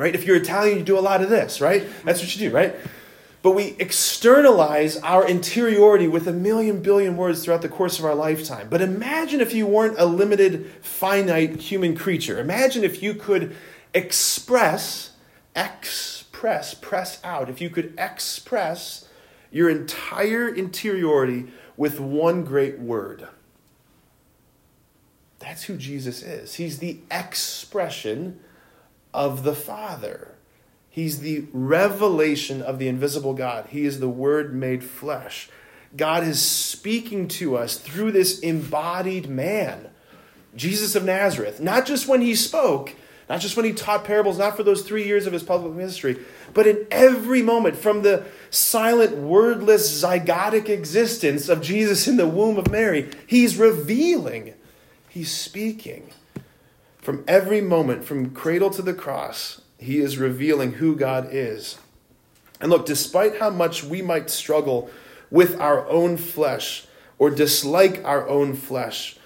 [0.00, 0.14] right?
[0.14, 1.86] If you're Italian, you do a lot of this, right?
[2.04, 2.74] That's what you do, right?
[3.42, 8.14] but we externalize our interiority with a million billion words throughout the course of our
[8.14, 8.68] lifetime.
[8.68, 12.38] But imagine if you weren't a limited, finite human creature.
[12.38, 13.56] Imagine if you could
[13.94, 15.12] express,
[15.56, 19.08] express, press out, if you could express
[19.50, 23.26] your entire interiority with one great word.
[25.38, 26.56] That's who Jesus is.
[26.56, 28.38] He's the expression
[29.12, 30.34] of the Father.
[30.88, 33.66] He's the revelation of the invisible God.
[33.70, 35.48] He is the Word made flesh.
[35.96, 39.90] God is speaking to us through this embodied man,
[40.54, 41.60] Jesus of Nazareth.
[41.60, 42.94] Not just when he spoke,
[43.28, 46.18] not just when he taught parables, not for those three years of his public ministry,
[46.52, 52.56] but in every moment from the silent, wordless, zygotic existence of Jesus in the womb
[52.56, 54.54] of Mary, he's revealing,
[55.08, 56.10] he's speaking.
[57.10, 61.76] From every moment, from cradle to the cross, he is revealing who God is.
[62.60, 64.88] And look, despite how much we might struggle
[65.28, 66.86] with our own flesh
[67.18, 69.16] or dislike our own flesh,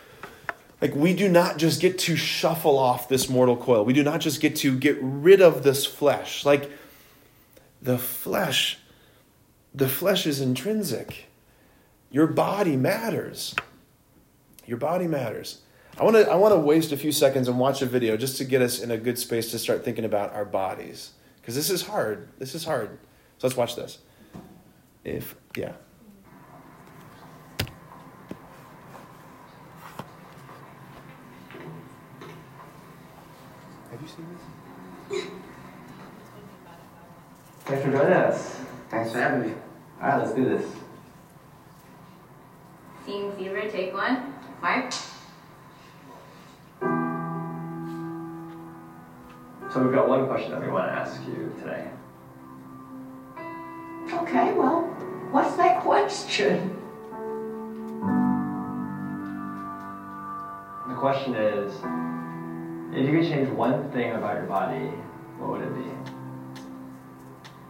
[0.81, 3.85] like we do not just get to shuffle off this mortal coil.
[3.85, 6.43] We do not just get to get rid of this flesh.
[6.47, 6.71] Like
[7.83, 8.79] the flesh,
[9.75, 11.27] the flesh is intrinsic.
[12.11, 13.55] Your body matters.
[14.65, 15.61] Your body matters.
[15.99, 18.37] I want to I want to waste a few seconds and watch a video just
[18.39, 21.71] to get us in a good space to start thinking about our bodies because this
[21.71, 22.29] is hard.
[22.39, 22.99] This is hard.
[23.39, 23.99] So let's watch this.
[25.05, 25.73] If yeah.
[33.91, 34.27] Have you seen
[35.11, 35.25] this?
[37.61, 38.61] Thanks for joining us.
[38.91, 39.55] Thanks for having me.
[40.03, 40.69] All right, let's do this.
[43.07, 44.35] Scene fever, take one.
[44.61, 44.93] Mark?
[49.75, 51.91] So we've got one question that we want to ask you today.
[54.13, 54.83] Okay, well,
[55.33, 56.81] what's that question?
[60.87, 61.75] The question is,
[62.95, 64.93] if you could change one thing about your body,
[65.39, 65.91] what would it be?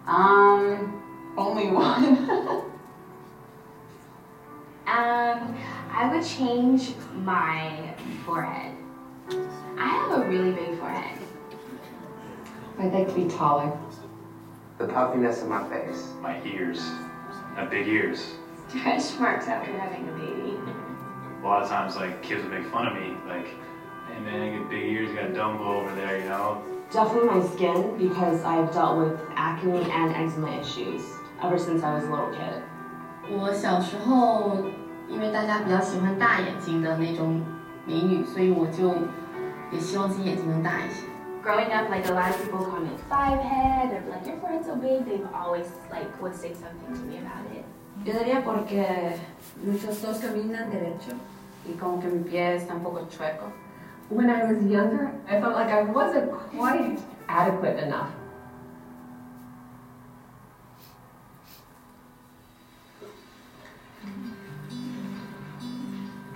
[0.06, 2.64] Um, only one.
[4.86, 5.56] Um,
[5.90, 8.76] I would change my forehead.
[9.78, 11.23] I have a really big forehead.
[12.79, 13.71] I'd like to be taller.
[14.77, 16.13] The puffiness of my face.
[16.21, 16.81] my ears.
[17.55, 18.35] I have big ears.
[18.67, 20.57] Stretch marks after having a baby.
[21.41, 23.47] A lot of times, like, kids would make fun of me, like,
[24.07, 26.61] hey man, you got big ears, you got Dumbo over there, you know?
[26.91, 31.03] Definitely my skin because I've dealt with acne and eczema issues
[31.41, 32.61] ever since I was a little kid.
[33.31, 34.57] 我小时候，
[35.07, 37.41] 因为大家比较喜欢大眼睛的那种
[37.85, 38.93] 美女，所以我就
[39.71, 41.05] 也希望自己眼睛能大一些。
[41.44, 44.64] Growing up, like a lot of people call me five head they're like your forehead's
[44.66, 45.04] so big.
[45.04, 47.66] They've always like would say something to me about it.
[48.02, 49.18] Yo diría porque
[49.62, 51.12] muchos dos caminan derecho
[51.68, 53.52] y como que mi pie está un poco chueco.
[54.08, 58.08] When I was younger, I felt like I wasn't quite adequate enough.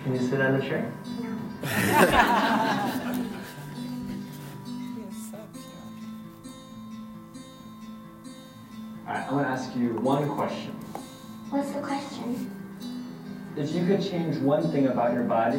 [0.04, 0.92] Can you sit on the chair?
[1.64, 2.84] All
[9.28, 10.72] I want to ask you one question.
[11.50, 12.50] What's the question?
[13.58, 15.58] If you could change one thing about your body,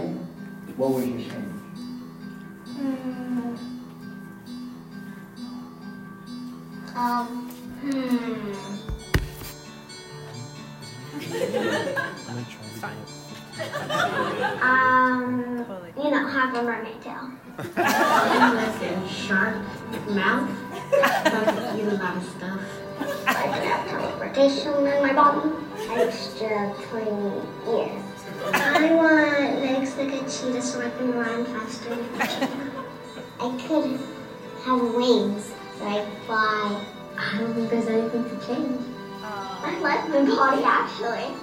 [0.76, 1.34] what would you change?
[2.66, 3.56] Hmm.
[6.96, 7.50] Um.
[7.82, 8.54] Hmm.
[14.64, 15.64] Um.
[15.96, 17.30] You know, have a mermaid tail.
[17.76, 19.58] and sharp
[20.10, 20.50] mouth.
[21.26, 22.62] Don't eat a lot of stuff.
[23.30, 25.52] I could have teleportation in my body.
[25.92, 27.12] Extra 20
[27.70, 28.04] years.
[28.54, 32.86] I want legs like a cheetah so I can run faster than a cheetah.
[33.40, 34.00] I could
[34.64, 36.86] have wings so I fly.
[37.18, 38.82] I don't think there's anything to change.
[39.24, 41.36] I like my body actually.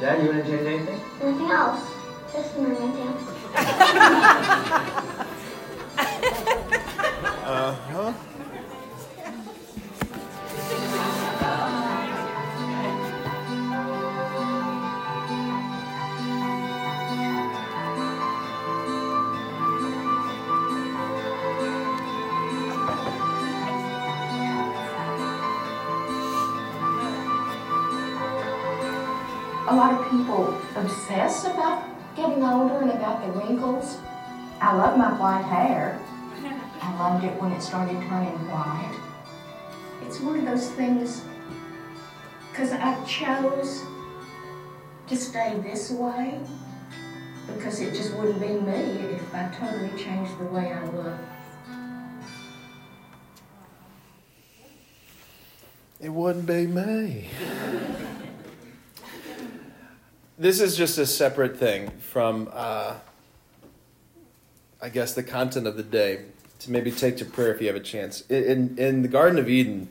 [0.00, 1.00] Yeah, you wouldn't change anything?
[1.22, 1.82] Nothing else.
[2.32, 3.16] Just a mermaid.
[7.44, 8.12] Uh huh.
[30.90, 31.84] People obsess about
[32.16, 33.98] getting older and about the wrinkles.
[34.60, 35.98] I love my white hair.
[36.82, 38.98] I loved it when it started turning white.
[40.06, 41.22] It's one of those things
[42.50, 43.84] Because I chose
[45.06, 46.40] to stay this way
[47.46, 51.18] because it just wouldn't be me if I totally changed the way I look.
[56.00, 57.28] It wouldn't be me.
[60.40, 62.94] This is just a separate thing from, uh,
[64.80, 66.24] I guess, the content of the day
[66.60, 68.22] to maybe take to prayer if you have a chance.
[68.22, 69.88] In, in the Garden of Eden,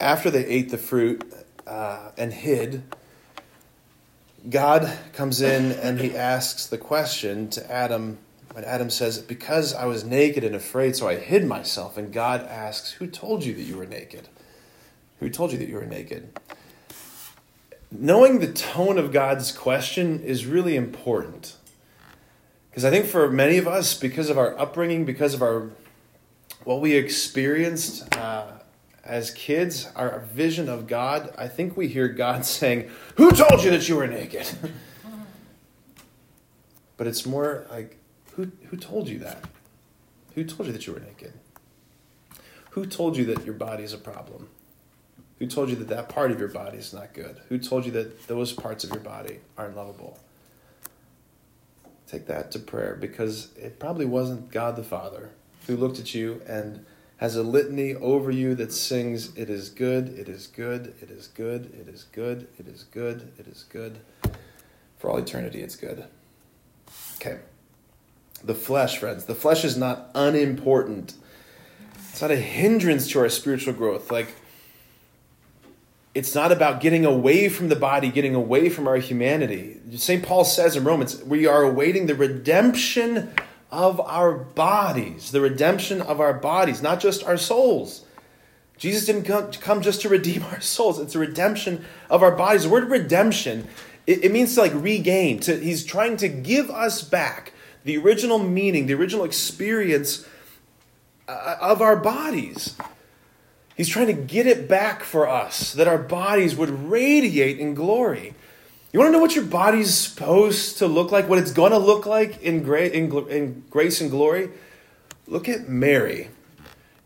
[0.00, 1.22] after they ate the fruit
[1.66, 2.82] uh, and hid,
[4.48, 8.16] God comes in and he asks the question to Adam
[8.52, 11.98] when Adam says, Because I was naked and afraid, so I hid myself.
[11.98, 14.30] And God asks, Who told you that you were naked?
[15.20, 16.32] Who told you that you were naked?
[17.90, 21.56] Knowing the tone of God's question is really important.
[22.70, 25.70] Because I think for many of us, because of our upbringing, because of our
[26.64, 28.48] what we experienced uh,
[29.04, 33.70] as kids, our vision of God, I think we hear God saying, Who told you
[33.70, 34.46] that you were naked?
[36.96, 37.98] but it's more like,
[38.34, 39.44] who, who told you that?
[40.34, 41.32] Who told you that you were naked?
[42.70, 44.50] Who told you that your body is a problem?
[45.38, 47.40] Who told you that that part of your body is not good?
[47.48, 50.18] Who told you that those parts of your body aren't lovable?
[52.06, 55.30] Take that to prayer because it probably wasn't God the Father
[55.66, 56.84] who looked at you and
[57.18, 61.28] has a litany over you that sings, It is good, it is good, it is
[61.28, 63.98] good, it is good, it is good, it is good.
[64.98, 66.04] For all eternity, it's good.
[67.16, 67.38] Okay.
[68.44, 69.24] The flesh, friends.
[69.24, 71.14] The flesh is not unimportant.
[72.10, 74.10] It's not a hindrance to our spiritual growth.
[74.10, 74.28] Like,
[76.16, 79.76] it's not about getting away from the body, getting away from our humanity.
[79.96, 80.24] St.
[80.24, 83.34] Paul says in Romans, we are awaiting the redemption
[83.70, 88.06] of our bodies, the redemption of our bodies, not just our souls.
[88.78, 89.24] Jesus didn't
[89.60, 92.62] come, just to redeem our souls, it's a redemption of our bodies.
[92.62, 93.68] The word redemption,
[94.06, 95.40] it, it means to like regain.
[95.40, 97.52] To, he's trying to give us back
[97.84, 100.26] the original meaning, the original experience
[101.28, 102.74] uh, of our bodies.
[103.76, 108.34] He's trying to get it back for us, that our bodies would radiate in glory.
[108.90, 111.78] You want to know what your body's supposed to look like, what it's going to
[111.78, 114.48] look like in, gra- in, in grace and glory?
[115.26, 116.30] Look at Mary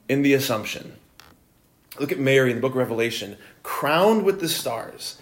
[0.08, 0.92] in the Assumption.
[1.98, 5.18] Look at Mary in the book of Revelation, crowned with the stars,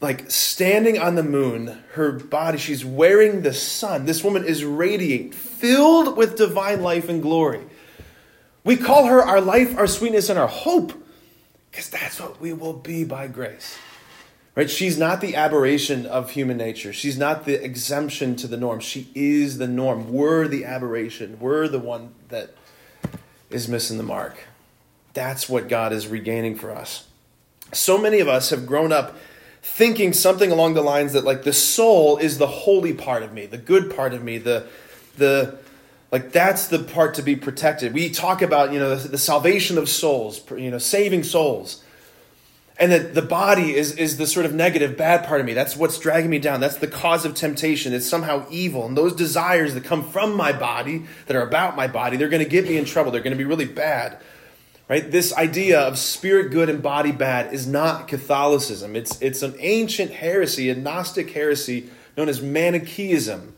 [0.00, 4.06] like standing on the moon, her body, she's wearing the sun.
[4.06, 7.64] This woman is radiant, filled with divine life and glory.
[8.68, 10.92] We call her our life, our sweetness, and our hope
[11.70, 13.78] because that's what we will be by grace.
[14.54, 14.68] Right?
[14.68, 16.92] She's not the aberration of human nature.
[16.92, 18.80] She's not the exemption to the norm.
[18.80, 20.12] She is the norm.
[20.12, 21.38] We're the aberration.
[21.40, 22.50] We're the one that
[23.48, 24.36] is missing the mark.
[25.14, 27.06] That's what God is regaining for us.
[27.72, 29.16] So many of us have grown up
[29.62, 33.46] thinking something along the lines that like the soul is the holy part of me,
[33.46, 34.66] the good part of me, the
[35.16, 35.58] the
[36.10, 37.92] like that's the part to be protected.
[37.92, 41.82] We talk about, you know, the, the salvation of souls, you know, saving souls.
[42.80, 45.52] And that the body is, is the sort of negative, bad part of me.
[45.52, 46.60] That's what's dragging me down.
[46.60, 47.92] That's the cause of temptation.
[47.92, 48.86] It's somehow evil.
[48.86, 52.44] And those desires that come from my body, that are about my body, they're going
[52.44, 53.10] to get me in trouble.
[53.10, 54.18] They're going to be really bad.
[54.88, 55.10] Right?
[55.10, 58.94] This idea of spirit good and body bad is not Catholicism.
[58.94, 63.54] It's, it's an ancient heresy, a Gnostic heresy known as Manichaeism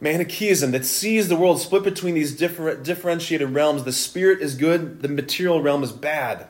[0.00, 3.84] Manichaeism that sees the world split between these different, differentiated realms.
[3.84, 6.46] The spirit is good, the material realm is bad.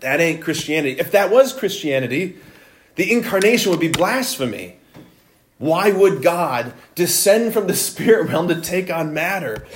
[0.00, 0.98] That ain't Christianity.
[0.98, 2.36] If that was Christianity,
[2.96, 4.76] the incarnation would be blasphemy.
[5.58, 9.66] Why would God descend from the spirit realm to take on matter?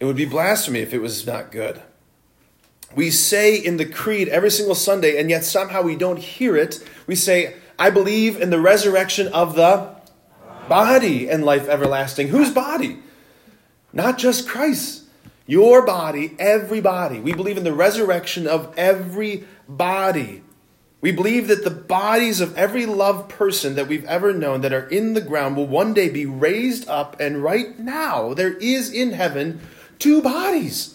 [0.00, 1.80] It would be blasphemy if it was not good.
[2.94, 6.84] We say in the creed every single Sunday, and yet somehow we don't hear it.
[7.06, 9.91] We say, I believe in the resurrection of the
[10.68, 12.28] body and life everlasting.
[12.28, 12.98] Whose body?
[13.92, 15.04] Not just Christ.
[15.46, 17.20] Your body, every body.
[17.20, 20.42] We believe in the resurrection of every body.
[21.00, 24.88] We believe that the bodies of every loved person that we've ever known that are
[24.88, 29.10] in the ground will one day be raised up, and right now there is in
[29.10, 29.60] heaven
[29.98, 30.94] two bodies.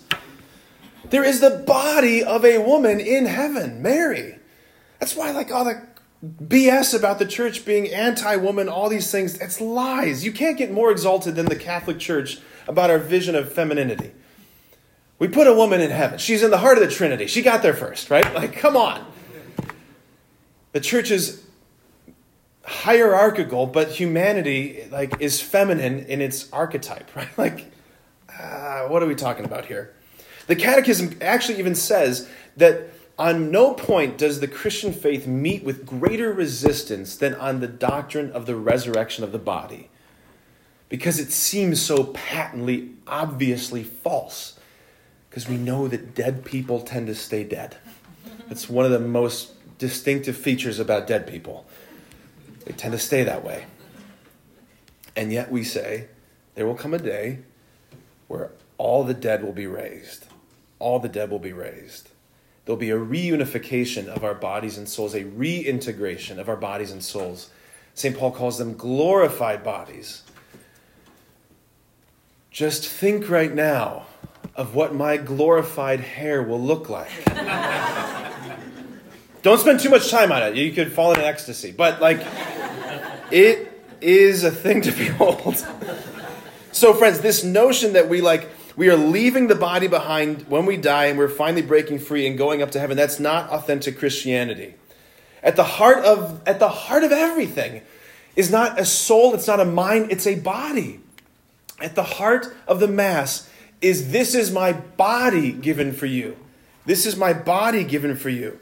[1.09, 4.39] There is the body of a woman in heaven, Mary.
[4.99, 5.85] That's why, like all the
[6.25, 10.25] BS about the church being anti woman, all these things, it's lies.
[10.25, 14.11] You can't get more exalted than the Catholic Church about our vision of femininity.
[15.19, 16.17] We put a woman in heaven.
[16.17, 17.27] She's in the heart of the Trinity.
[17.27, 18.33] She got there first, right?
[18.33, 19.05] Like, come on.
[20.73, 21.43] The church is
[22.63, 27.35] hierarchical, but humanity like is feminine in its archetype, right?
[27.37, 27.71] Like,
[28.37, 29.93] uh, what are we talking about here?
[30.47, 32.89] The Catechism actually even says that
[33.19, 38.31] On no point does the Christian faith meet with greater resistance than on the doctrine
[38.31, 39.89] of the resurrection of the body,
[40.87, 44.59] because it seems so patently, obviously false,
[45.29, 47.77] because we know that dead people tend to stay dead.
[48.49, 51.65] It's one of the most distinctive features about dead people.
[52.65, 53.65] They tend to stay that way.
[55.15, 56.07] And yet we say,
[56.53, 57.39] there will come a day
[58.27, 60.27] where all the dead will be raised.
[60.79, 62.09] All the dead will be raised.
[62.67, 67.01] There'll be a reunification of our bodies and souls, a reintegration of our bodies and
[67.01, 67.49] souls.
[67.93, 68.17] St.
[68.17, 70.23] Paul calls them glorified bodies.
[72.51, 74.07] Just think right now
[74.53, 77.07] of what my glorified hair will look like.
[79.43, 80.57] Don't spend too much time on it.
[80.57, 81.71] You could fall into ecstasy.
[81.71, 82.19] But, like,
[83.31, 85.65] it is a thing to behold.
[86.73, 90.77] so, friends, this notion that we, like, we are leaving the body behind when we
[90.77, 92.95] die and we're finally breaking free and going up to heaven.
[92.95, 94.75] That's not authentic Christianity.
[95.43, 97.81] At the heart of, at the heart of everything
[98.35, 100.99] is not a soul, it's not a mind, it's a body.
[101.81, 103.49] At the heart of the Mass
[103.81, 106.37] is this is my body given for you.
[106.85, 108.59] This is my body given for you.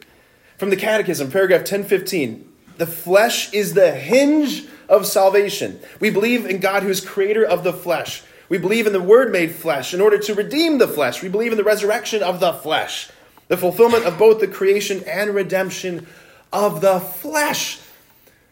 [0.58, 5.80] From the Catechism, paragraph 1015 the flesh is the hinge of salvation.
[6.00, 8.22] We believe in God who is creator of the flesh.
[8.48, 11.22] We believe in the Word made flesh in order to redeem the flesh.
[11.24, 13.10] We believe in the resurrection of the flesh,
[13.48, 16.08] the fulfillment of both the creation and redemption
[16.54, 17.80] of the flesh.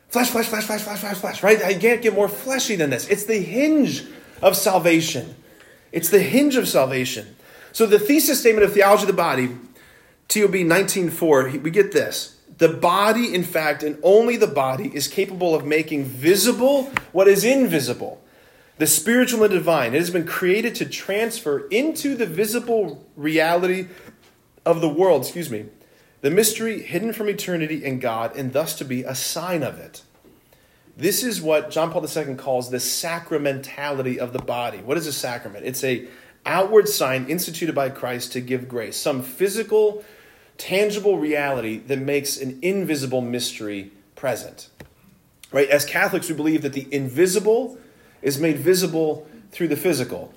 [0.10, 1.64] Flesh, flesh, flesh, flesh, flesh, flesh, flesh, right?
[1.64, 3.08] I can't get more fleshy than this.
[3.08, 4.04] It's the hinge
[4.42, 5.36] of salvation.
[5.92, 7.36] It's the hinge of salvation.
[7.72, 9.48] So the thesis statement of theology of the body,
[10.28, 12.40] TOB 19.4, we get this.
[12.58, 17.44] The body, in fact, and only the body, is capable of making visible what is
[17.44, 18.23] invisible
[18.84, 19.94] the spiritual and divine.
[19.94, 23.88] It has been created to transfer into the visible reality
[24.66, 25.68] of the world, excuse me,
[26.20, 30.02] the mystery hidden from eternity in God, and thus to be a sign of it.
[30.98, 34.80] This is what John Paul II calls the sacramentality of the body.
[34.80, 35.66] What is a sacrament?
[35.66, 36.06] It's a
[36.46, 40.04] outward sign instituted by Christ to give grace, some physical,
[40.58, 44.68] tangible reality that makes an invisible mystery present.
[45.54, 45.70] Right?
[45.70, 47.78] As Catholics, we believe that the invisible
[48.24, 50.34] is made visible through the physical.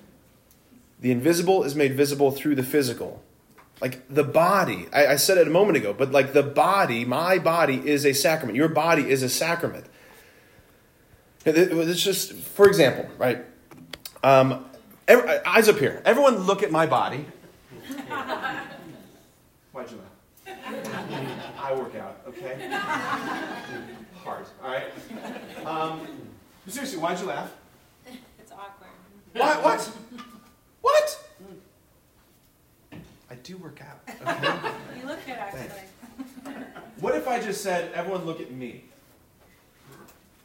[1.01, 3.22] The invisible is made visible through the physical.
[3.80, 7.39] Like the body, I, I, said it a moment ago, but like the body, my
[7.39, 8.57] body is a sacrament.
[8.57, 9.84] Your body is a sacrament.
[11.45, 13.45] It's just, for example, right?
[14.22, 14.64] Um,
[15.07, 16.03] every, eyes up here.
[16.05, 17.26] Everyone look at my body.
[19.72, 20.16] Why'd you laugh?
[21.59, 22.68] I work out, okay?
[24.24, 24.87] Hard, all right?
[25.66, 26.01] Um,
[26.66, 27.53] seriously, why'd you laugh?
[29.37, 29.62] What?
[29.62, 29.91] What?
[30.80, 31.24] What?
[33.30, 34.01] I do work out.
[34.09, 34.70] Okay?
[35.01, 36.55] you look good, actually.
[37.01, 38.84] What if I just said, everyone look at me?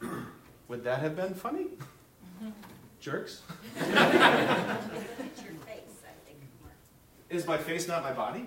[0.67, 1.67] Would that have been funny?
[2.43, 2.49] Mm-hmm.
[2.99, 3.41] Jerks?
[7.29, 8.45] Is my face not my body?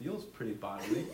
[0.00, 1.06] Feels pretty bodily.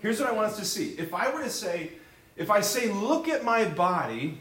[0.00, 0.90] Here's what I want us to see.
[0.90, 1.92] If I were to say,
[2.36, 4.40] if I say, look at my body,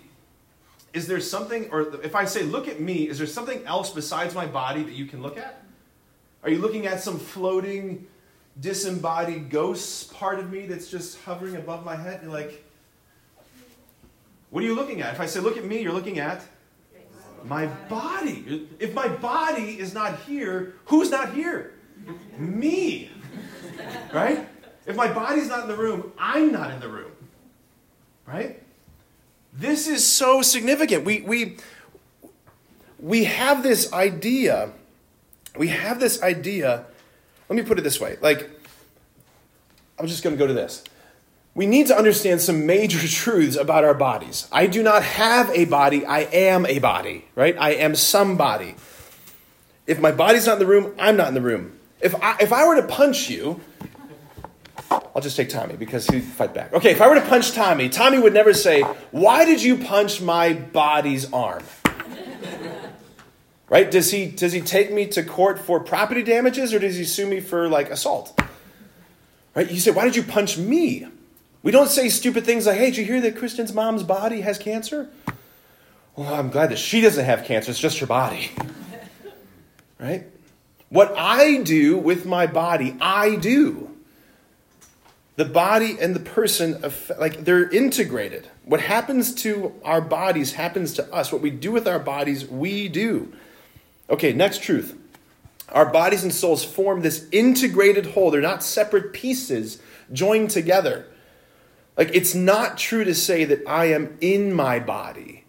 [0.94, 4.34] is there something, or if I say, look at me, is there something else besides
[4.34, 5.64] my body that you can look at?
[6.44, 8.08] Are you looking at some floating,
[8.60, 12.22] disembodied ghost part of me that's just hovering above my head?
[12.24, 12.66] You're like,
[14.50, 15.14] what are you looking at?
[15.14, 16.44] If I say, look at me, you're looking at
[17.44, 18.68] my body.
[18.80, 21.74] If my body is not here, who's not here?
[22.38, 23.12] Me.
[24.14, 24.48] Right?
[24.86, 27.12] If my body's not in the room, I'm not in the room.
[28.26, 28.64] Right?
[29.54, 31.06] This is so significant.
[31.06, 31.58] We, we,
[33.00, 34.72] we have this idea.
[35.58, 36.86] We have this idea.
[37.50, 38.18] Let me put it this way.
[38.22, 38.50] Like,
[39.98, 40.84] I'm just going to go to this.
[41.56, 44.48] We need to understand some major truths about our bodies.
[44.52, 47.56] I do not have a body, I am a body, right?
[47.60, 48.76] I am somebody.
[49.88, 51.78] If my body's not in the room, I'm not in the room.
[52.00, 53.60] If I, if I were to punch you,
[54.92, 56.74] I'll just take Tommy because he'd fight back.
[56.74, 58.82] Okay, if I were to punch Tommy, Tommy would never say,
[59.12, 61.64] Why did you punch my body's arm?
[63.70, 63.90] right?
[63.92, 67.28] Does he, does he take me to court for property damages or does he sue
[67.28, 68.40] me for like assault?
[69.54, 69.70] Right?
[69.70, 71.08] You say, Why did you punch me?
[71.62, 74.58] We don't say stupid things like, Hey, did you hear that Kristen's mom's body has
[74.58, 75.10] cancer?
[76.16, 78.52] Well, I'm glad that she doesn't have cancer, it's just her body.
[80.00, 80.26] right?
[80.90, 83.89] What I do with my body, I do
[85.40, 86.82] the body and the person
[87.18, 91.88] like they're integrated what happens to our bodies happens to us what we do with
[91.88, 93.32] our bodies we do
[94.10, 94.98] okay next truth
[95.72, 98.32] Our bodies and souls form this integrated whole.
[98.32, 99.80] They're not separate pieces
[100.12, 101.06] joined together.
[101.96, 105.44] Like, it's not true to say that I am in my body.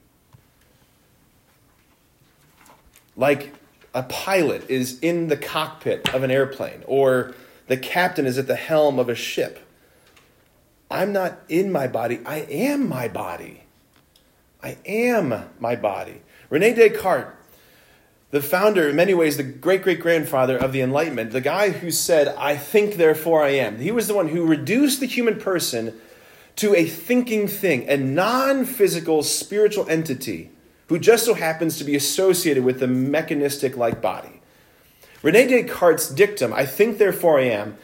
[3.16, 3.54] Like
[3.94, 7.34] a pilot is in the cockpit of an airplane, or
[7.66, 9.66] the captain is at the helm of a ship.
[11.00, 13.62] I'm not in my body, I am my body.
[14.62, 16.20] I am my body.
[16.50, 17.32] Rene Descartes,
[18.32, 21.90] the founder, in many ways, the great great grandfather of the Enlightenment, the guy who
[21.90, 25.98] said, I think, therefore I am, he was the one who reduced the human person
[26.56, 30.50] to a thinking thing, a non physical spiritual entity
[30.88, 34.42] who just so happens to be associated with the mechanistic like body.
[35.22, 37.78] Rene Descartes' dictum, I think, therefore I am,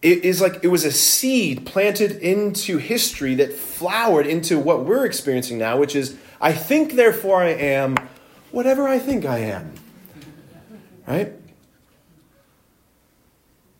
[0.00, 5.04] it is like it was a seed planted into history that flowered into what we're
[5.04, 7.96] experiencing now, which is, I think, therefore I am
[8.52, 9.72] whatever I think I am.
[11.06, 11.32] Right?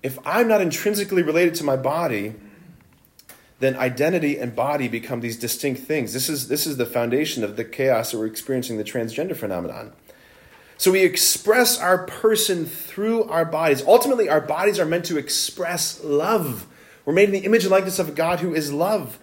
[0.03, 2.35] If I'm not intrinsically related to my body,
[3.61, 6.13] then identity and body become these distinct things.
[6.13, 9.93] This is, this is the foundation of the chaos that we're experiencing, the transgender phenomenon.
[10.79, 13.83] So we express our person through our bodies.
[13.85, 16.67] Ultimately, our bodies are meant to express love.
[17.05, 19.19] We're made in the image and likeness of a God who is love.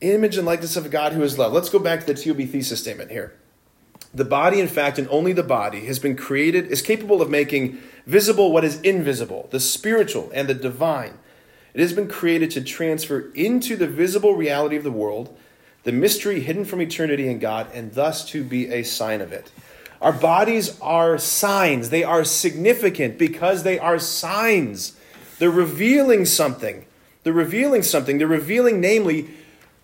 [0.00, 1.52] Image and likeness of a God who is love.
[1.52, 3.34] Let's go back to the TOB thesis statement here.
[4.14, 7.78] The body, in fact, and only the body, has been created, is capable of making
[8.06, 11.18] visible what is invisible, the spiritual and the divine.
[11.74, 15.36] It has been created to transfer into the visible reality of the world
[15.84, 19.50] the mystery hidden from eternity in God, and thus to be a sign of it.
[20.02, 21.90] Our bodies are signs.
[21.90, 24.96] They are significant because they are signs.
[25.38, 26.84] They're revealing something.
[27.22, 28.18] They're revealing something.
[28.18, 29.28] They're revealing, namely,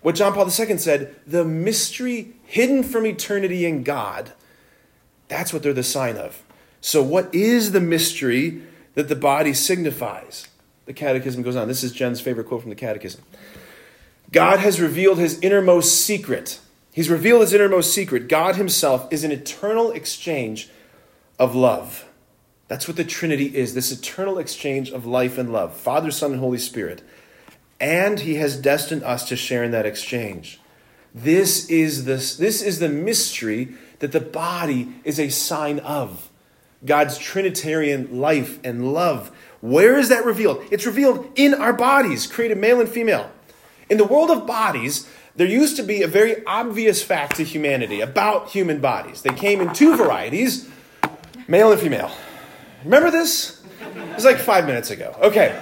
[0.03, 4.33] what John Paul II said the mystery hidden from eternity in God.
[5.29, 6.43] That's what they're the sign of.
[6.81, 8.63] So, what is the mystery
[8.95, 10.49] that the body signifies?
[10.87, 11.69] The Catechism goes on.
[11.69, 13.23] This is Jen's favorite quote from the Catechism.
[14.33, 16.59] God has revealed his innermost secret.
[16.93, 18.29] He's revealed his innermost secret.
[18.29, 20.69] God himself is an eternal exchange
[21.39, 22.09] of love.
[22.67, 26.41] That's what the Trinity is this eternal exchange of life and love Father, Son, and
[26.41, 27.03] Holy Spirit.
[27.81, 30.61] And he has destined us to share in that exchange.
[31.15, 36.29] This is, the, this is the mystery that the body is a sign of
[36.85, 40.65] God's Trinitarian life and love where is that revealed?
[40.71, 43.31] It's revealed in our bodies, created male and female.
[43.91, 45.09] In the world of bodies,
[45.39, 49.23] there used to be a very obvious fact to humanity about human bodies.
[49.23, 50.69] They came in two varieties
[51.47, 52.11] male and female.
[52.85, 53.63] Remember this?
[53.81, 55.17] It was like five minutes ago.
[55.23, 55.57] Okay.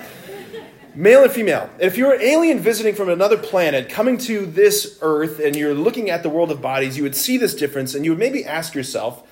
[0.95, 1.68] Male and female.
[1.79, 6.09] If you're an alien visiting from another planet coming to this earth and you're looking
[6.09, 8.74] at the world of bodies, you would see this difference and you would maybe ask
[8.74, 9.29] yourself,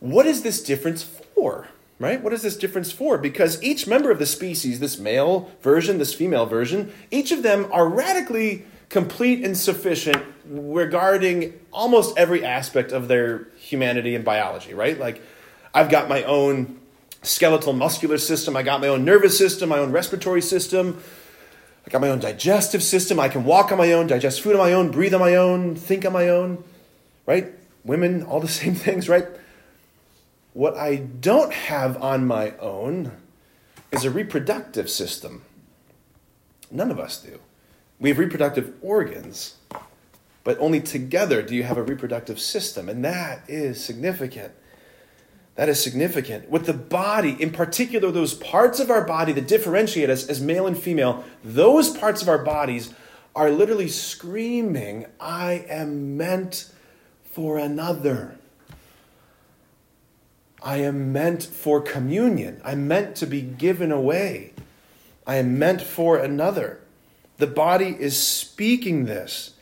[0.00, 1.68] what is this difference for?
[2.00, 2.20] right?
[2.22, 3.16] What is this difference for?
[3.18, 7.68] Because each member of the species, this male version, this female version, each of them
[7.70, 14.98] are radically complete and sufficient regarding almost every aspect of their humanity and biology, right?
[14.98, 15.22] Like,
[15.72, 16.80] I've got my own
[17.22, 21.02] skeletal muscular system, I got my own nervous system, my own respiratory system.
[21.86, 23.20] I got my own digestive system.
[23.20, 25.76] I can walk on my own, digest food on my own, breathe on my own,
[25.76, 26.64] think on my own,
[27.26, 27.52] right?
[27.84, 29.26] Women, all the same things, right?
[30.52, 33.12] What I don't have on my own
[33.92, 35.42] is a reproductive system.
[36.70, 37.38] None of us do.
[37.98, 39.56] We have reproductive organs,
[40.42, 44.52] but only together do you have a reproductive system, and that is significant.
[45.54, 46.50] That is significant.
[46.50, 50.66] With the body, in particular, those parts of our body that differentiate us as male
[50.66, 52.92] and female, those parts of our bodies
[53.36, 56.70] are literally screaming, I am meant
[57.24, 58.36] for another.
[60.62, 62.60] I am meant for communion.
[62.64, 64.52] I'm meant to be given away.
[65.26, 66.80] I am meant for another.
[67.38, 69.54] The body is speaking this.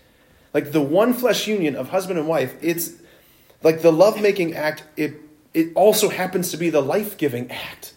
[0.53, 2.93] Like the one flesh union of husband and wife, it's
[3.63, 5.15] like the love-making act, it
[5.55, 7.95] it also happens to be the life-giving act.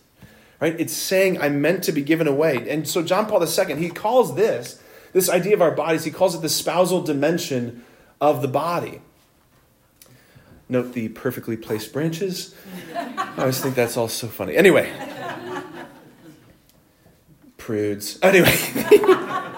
[0.60, 0.80] Right?
[0.80, 2.70] It's saying I'm meant to be given away.
[2.70, 4.82] And so John Paul II, he calls this,
[5.14, 7.84] this idea of our bodies, he calls it the spousal dimension
[8.20, 9.02] of the body.
[10.68, 12.56] Note the perfectly placed branches.
[12.96, 14.56] I always think that's all so funny.
[14.56, 14.92] Anyway,
[17.58, 18.18] prudes.
[18.24, 18.48] Anyway,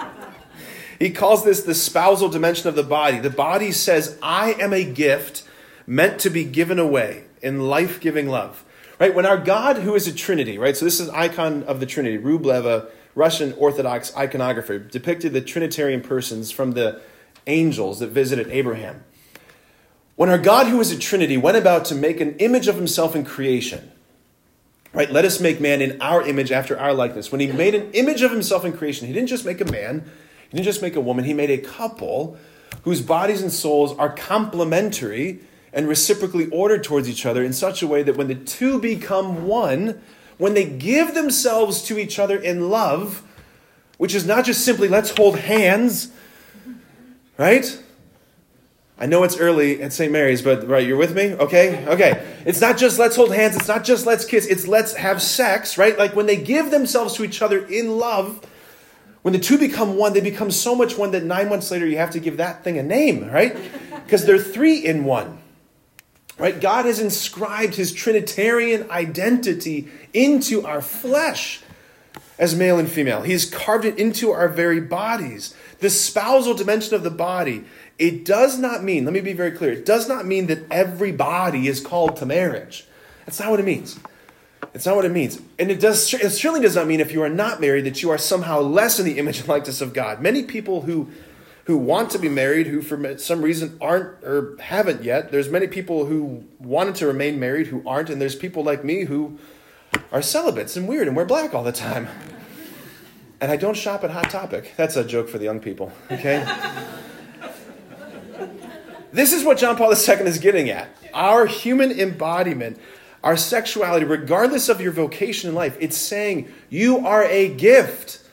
[0.99, 3.19] he calls this the spousal dimension of the body.
[3.19, 5.43] The body says, I am a gift
[5.85, 8.63] meant to be given away in life giving love.
[8.99, 9.13] Right?
[9.13, 10.75] When our God, who is a Trinity, right?
[10.75, 12.17] So this is icon of the Trinity.
[12.17, 17.01] Rubleva, Russian Orthodox iconographer, depicted the Trinitarian persons from the
[17.45, 19.03] angels that visited Abraham.
[20.15, 23.15] When our God, who is a Trinity, went about to make an image of himself
[23.15, 23.91] in creation,
[24.93, 25.11] Right?
[25.11, 27.31] Let us make man in our image after our likeness.
[27.31, 30.09] When he made an image of himself in creation, he didn't just make a man,
[30.49, 32.37] he didn't just make a woman, he made a couple
[32.83, 35.39] whose bodies and souls are complementary
[35.73, 39.45] and reciprocally ordered towards each other in such a way that when the two become
[39.45, 40.01] one,
[40.37, 43.23] when they give themselves to each other in love,
[43.97, 46.11] which is not just simply let's hold hands,
[47.37, 47.81] right?
[48.99, 50.11] I know it's early at St.
[50.11, 51.33] Mary's, but right, you're with me?
[51.33, 51.85] Okay?
[51.85, 52.25] Okay.
[52.45, 55.77] It's not just let's hold hands, it's not just let's kiss, it's let's have sex,
[55.77, 55.97] right?
[55.97, 58.41] Like when they give themselves to each other in love,
[59.28, 61.97] when the two become one, they become so much one that nine months later you
[61.97, 63.57] have to give that thing a name, right?
[64.05, 65.39] Because they're three in one.
[66.38, 66.61] Right?
[66.61, 71.59] God has inscribed his Trinitarian identity into our flesh
[72.39, 73.21] as male and female.
[73.21, 75.53] He's carved it into our very bodies.
[75.80, 77.65] The spousal dimension of the body,
[77.99, 81.11] it does not mean, let me be very clear, it does not mean that every
[81.11, 82.86] body is called to marriage.
[83.25, 83.99] That's not what it means.
[84.74, 85.41] It's not what it means.
[85.57, 88.09] And it, does, it certainly does not mean if you are not married that you
[88.09, 90.22] are somehow less in the image and likeness of God.
[90.22, 91.09] Many people who
[91.68, 95.68] who want to be married who for some reason aren't or haven't yet there's many
[95.68, 99.38] people who wanted to remain married who aren't and there's people like me who
[100.13, 102.07] are celibates and weird and wear black all the time
[103.41, 106.45] and i don't shop at hot topic that's a joke for the young people okay
[109.11, 112.80] this is what john paul ii is getting at our human embodiment
[113.28, 118.23] our sexuality regardless of your vocation in life it's saying you are a gift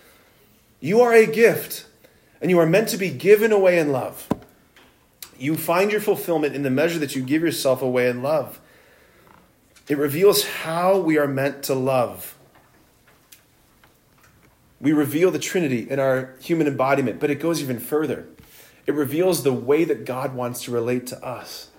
[0.85, 1.87] you are a gift
[2.45, 4.29] and you are meant to be given away in love.
[5.39, 8.61] You find your fulfillment in the measure that you give yourself away in love.
[9.89, 12.37] It reveals how we are meant to love.
[14.79, 18.27] We reveal the Trinity in our human embodiment, but it goes even further.
[18.87, 21.71] It reveals the way that God wants to relate to us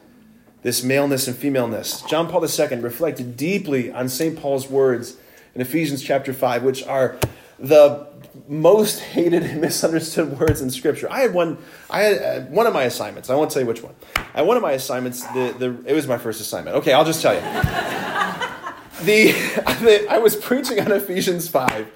[0.65, 2.01] this maleness and femaleness.
[2.01, 4.35] John Paul II reflected deeply on St.
[4.35, 5.15] Paul's words
[5.53, 7.19] in Ephesians chapter 5, which are
[7.59, 8.07] the
[8.47, 11.07] most hated and misunderstood words in Scripture.
[11.11, 11.59] I had one.
[11.87, 13.29] I had uh, one of my assignments.
[13.29, 13.93] I won't tell you which one.
[14.33, 15.23] I one of my assignments.
[15.27, 16.77] The, the it was my first assignment.
[16.77, 17.41] Okay, I'll just tell you.
[19.05, 19.33] the,
[19.83, 21.91] the I was preaching on Ephesians five.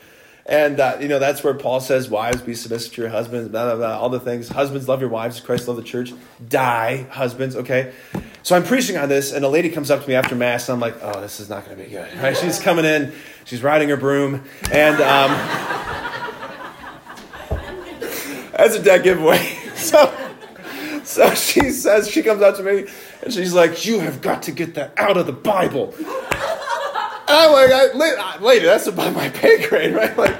[0.49, 3.65] And uh, you know that's where Paul says, "Wives, be submissive to your husbands." Blah,
[3.65, 4.49] blah, blah, all the things.
[4.49, 5.39] Husbands, love your wives.
[5.39, 6.11] Christ loved the church.
[6.47, 7.55] Die, husbands.
[7.55, 7.93] Okay.
[8.43, 10.75] So I'm preaching on this, and a lady comes up to me after mass, and
[10.75, 12.35] I'm like, "Oh, this is not going to be good." Right?
[12.35, 13.11] She's coming in.
[13.45, 15.31] She's riding her broom, and um,
[18.51, 19.55] that's a dead giveaway.
[19.79, 20.13] So,
[21.05, 22.85] so she says, she comes up to me
[23.23, 25.93] and she's like, You have got to get that out of the Bible.
[25.97, 26.05] And
[27.29, 30.15] I'm like, I, lady, that's above my pay grade, right?
[30.17, 30.37] Like,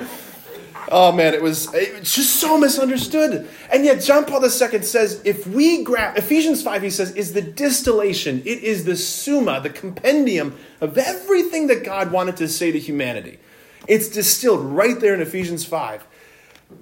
[0.92, 3.48] oh man, it was it's just so misunderstood.
[3.72, 4.50] And yet, John Paul II
[4.82, 9.62] says, if we grab Ephesians 5, he says, is the distillation, it is the summa,
[9.62, 13.40] the compendium of everything that God wanted to say to humanity.
[13.88, 16.06] It's distilled right there in Ephesians 5.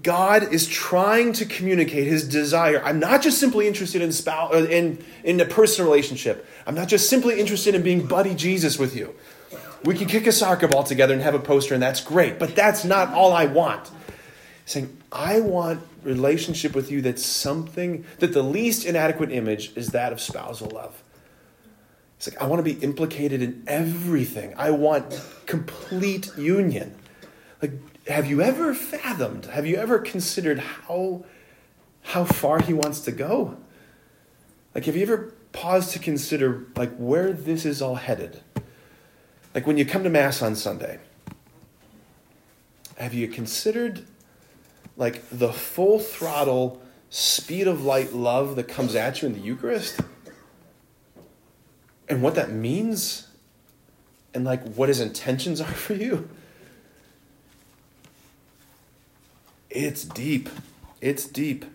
[0.04, 2.82] God is trying to communicate his desire.
[2.84, 6.46] I'm not just simply interested in spouse, in, in a personal relationship.
[6.66, 9.16] I'm not just simply interested in being buddy Jesus with you.
[9.84, 12.40] We can kick a soccer ball together and have a poster, and that's great.
[12.40, 13.92] But that's not all I want.
[14.66, 20.12] Saying, I want relationship with you that's something that the least inadequate image is that
[20.12, 21.04] of spousal love.
[22.18, 24.54] It's like, I want to be implicated in everything.
[24.58, 26.96] I want complete union.
[27.62, 27.74] Like,
[28.08, 31.26] have you ever fathomed, have you ever considered how,
[32.02, 33.58] how far he wants to go?
[34.74, 38.42] Like, have you ever paused to consider, like, where this is all headed?
[39.58, 41.00] Like, when you come to Mass on Sunday,
[43.00, 44.06] have you considered,
[44.96, 46.80] like, the full throttle,
[47.10, 50.00] speed of light love that comes at you in the Eucharist?
[52.08, 53.30] And what that means?
[54.36, 56.30] And, like, what his intentions are for you?
[59.72, 60.50] It's deep.
[61.02, 61.66] It's deep.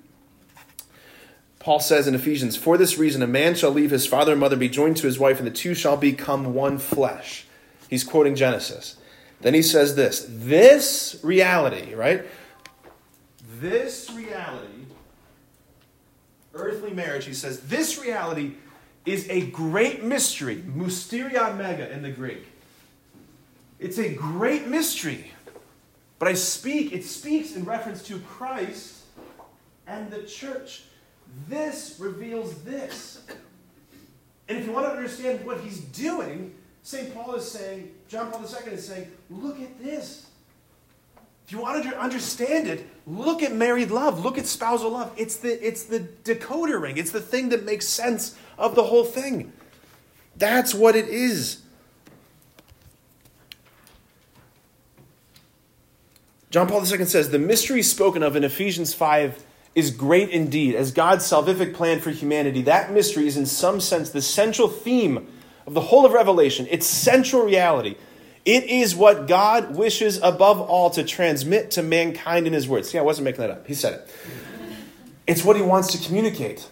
[1.59, 4.55] Paul says in Ephesians, For this reason, a man shall leave his father and mother,
[4.55, 7.47] be joined to his wife, and the two shall become one flesh.
[7.93, 8.97] He's quoting Genesis.
[9.43, 12.24] Then he says this this reality, right?
[13.61, 14.86] This reality,
[16.55, 18.55] earthly marriage, he says, this reality
[19.05, 22.47] is a great mystery, mysterion mega in the Greek.
[23.78, 25.30] It's a great mystery.
[26.18, 29.03] But I speak, it speaks in reference to Christ
[29.86, 30.84] and the church.
[31.47, 33.20] This reveals this.
[34.49, 37.14] And if you want to understand what he's doing, St.
[37.14, 40.26] Paul is saying, John Paul II is saying, look at this.
[41.47, 45.12] If you want to understand it, look at married love, look at spousal love.
[45.16, 49.05] It's the, it's the decoder ring, it's the thing that makes sense of the whole
[49.05, 49.53] thing.
[50.37, 51.62] That's what it is.
[56.51, 59.43] John Paul II says the mystery spoken of in Ephesians 5
[59.74, 60.74] is great indeed.
[60.74, 65.26] As God's salvific plan for humanity, that mystery is in some sense the central theme
[65.67, 67.97] of the whole of Revelation, its central reality.
[68.45, 72.91] It is what God wishes above all to transmit to mankind in his words.
[72.91, 73.67] See, I wasn't making that up.
[73.67, 74.11] He said it.
[75.27, 76.69] It's what he wants to communicate.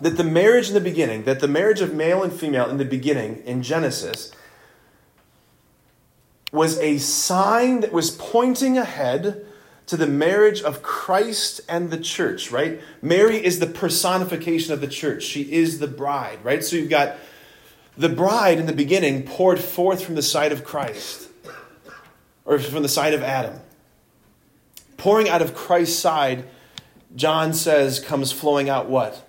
[0.00, 2.84] That the marriage in the beginning, that the marriage of male and female in the
[2.84, 4.30] beginning in Genesis
[6.52, 9.44] was a sign that was pointing ahead
[9.86, 12.80] to the marriage of Christ and the church, right?
[13.00, 15.22] Mary is the personification of the church.
[15.22, 16.62] She is the bride, right?
[16.62, 17.16] So you've got
[17.98, 21.28] the bride in the beginning poured forth from the side of Christ,
[22.44, 23.60] or from the side of Adam.
[24.96, 26.44] Pouring out of Christ's side,
[27.16, 29.28] John says, comes flowing out what?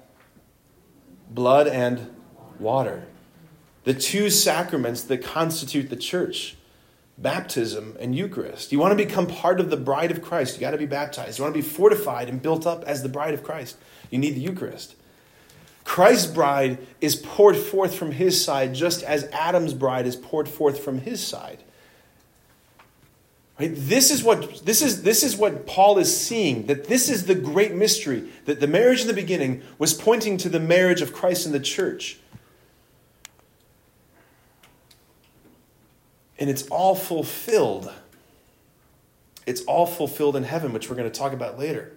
[1.31, 2.15] Blood and
[2.59, 3.07] water.
[3.85, 6.55] The two sacraments that constitute the church
[7.17, 8.71] baptism and Eucharist.
[8.71, 11.37] You want to become part of the bride of Christ, you got to be baptized.
[11.37, 13.77] You want to be fortified and built up as the bride of Christ,
[14.09, 14.95] you need the Eucharist.
[15.89, 20.83] Christ's bride is poured forth from his side just as Adam's bride is poured forth
[20.83, 21.63] from his side.
[23.59, 23.71] Right?
[23.73, 27.33] This is what this is this is what Paul is seeing that this is the
[27.33, 31.47] great mystery that the marriage in the beginning was pointing to the marriage of Christ
[31.47, 32.19] and the church.
[36.37, 37.91] And it's all fulfilled.
[39.47, 41.93] It's all fulfilled in heaven, which we're going to talk about later.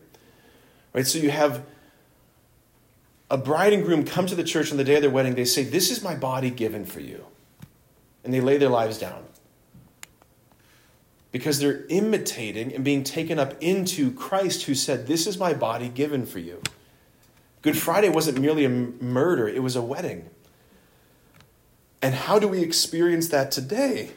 [0.95, 1.07] Right?
[1.07, 1.63] So you have
[3.33, 5.35] a bride and groom come to the church on the day of their wedding.
[5.35, 7.25] They say, This is my body given for you.
[8.23, 9.25] And they lay their lives down.
[11.33, 15.89] Because they're imitating and being taken up into Christ, who said, This is my body
[15.89, 16.61] given for you.
[17.63, 20.29] Good Friday wasn't merely a murder, it was a wedding.
[22.03, 24.11] And how do we experience that today?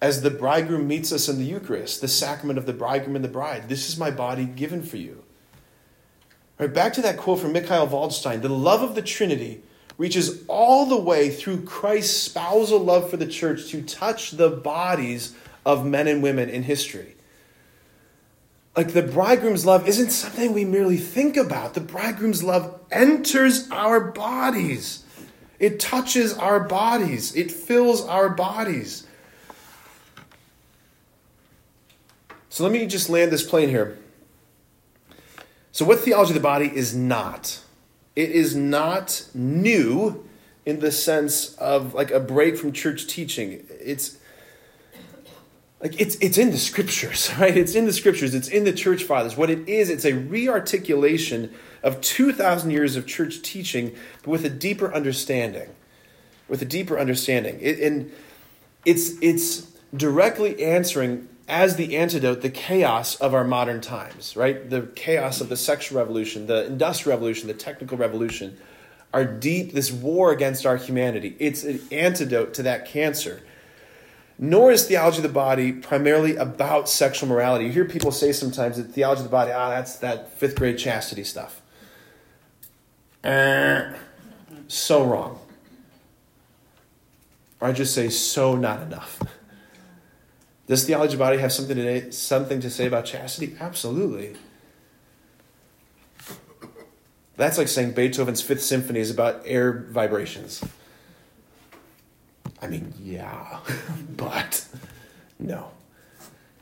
[0.00, 3.28] as the bridegroom meets us in the Eucharist, the sacrament of the bridegroom and the
[3.28, 3.68] bride.
[3.68, 5.24] This is my body given for you.
[6.58, 9.62] Right, back to that quote from Michael Waldstein the love of the Trinity
[9.96, 15.34] reaches all the way through Christ's spousal love for the church to touch the bodies
[15.64, 17.14] of men and women in history.
[18.76, 21.74] Like the bridegroom's love isn't something we merely think about.
[21.74, 25.04] The bridegroom's love enters our bodies.
[25.58, 27.34] It touches our bodies.
[27.34, 29.04] It fills our bodies.
[32.50, 33.98] So let me just land this plane here.
[35.72, 37.60] So, what theology of the body is not?
[38.16, 40.24] It is not new
[40.66, 43.64] in the sense of like a break from church teaching.
[43.70, 44.18] It's
[45.80, 47.56] like it's it's in the scriptures, right?
[47.56, 48.34] It's in the scriptures.
[48.34, 49.36] It's in the church fathers.
[49.36, 51.52] What it is, it's a rearticulation
[51.82, 55.70] of two thousand years of church teaching, but with a deeper understanding.
[56.48, 58.10] With a deeper understanding, it, and
[58.84, 64.68] it's it's directly answering as the antidote the chaos of our modern times, right?
[64.68, 68.58] The chaos of the sexual revolution, the industrial revolution, the technical revolution,
[69.14, 71.34] our deep, this war against our humanity.
[71.38, 73.42] It's an antidote to that cancer.
[74.38, 77.64] Nor is theology of the body primarily about sexual morality.
[77.64, 80.78] You hear people say sometimes that theology of the body, ah, that's that fifth grade
[80.78, 81.62] chastity stuff.
[83.24, 83.94] Uh,
[84.68, 85.40] so wrong.
[87.60, 89.20] Or I just say, so not enough.
[90.68, 93.56] Does theology body have something to, something to say about chastity?
[93.58, 94.36] Absolutely.
[97.36, 100.62] That's like saying Beethoven's Fifth Symphony is about air vibrations.
[102.60, 103.60] I mean, yeah,
[104.16, 104.66] but
[105.38, 105.70] no.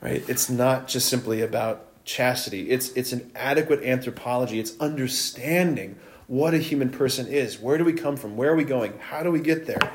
[0.00, 0.22] Right?
[0.28, 2.70] It's not just simply about chastity.
[2.70, 4.60] It's it's an adequate anthropology.
[4.60, 5.98] It's understanding
[6.28, 7.58] what a human person is.
[7.58, 8.36] Where do we come from?
[8.36, 8.98] Where are we going?
[8.98, 9.90] How do we get there?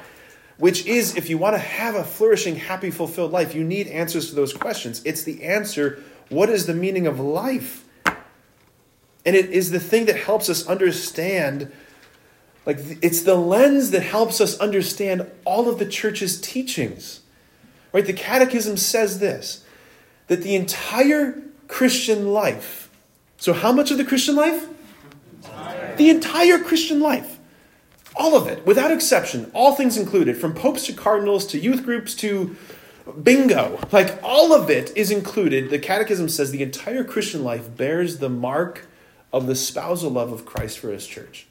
[0.62, 4.30] Which is if you want to have a flourishing, happy, fulfilled life, you need answers
[4.30, 5.02] to those questions.
[5.04, 7.84] It's the answer what is the meaning of life?
[9.26, 11.72] And it is the thing that helps us understand,
[12.68, 17.22] like, it's the lens that helps us understand all of the church's teachings.
[17.92, 18.06] Right?
[18.06, 19.66] The Catechism says this
[20.28, 22.92] that the entire Christian life,
[23.38, 24.68] so how much of the Christian life?
[25.98, 27.40] The entire Christian life
[28.16, 32.14] all of it, without exception, all things included, from popes to cardinals to youth groups
[32.16, 32.56] to
[33.24, 33.80] bingo.
[33.92, 35.70] Like all of it is included.
[35.70, 38.88] The Catechism says the entire Christian life bears the mark
[39.34, 41.48] of the spousal love of Christ for his church.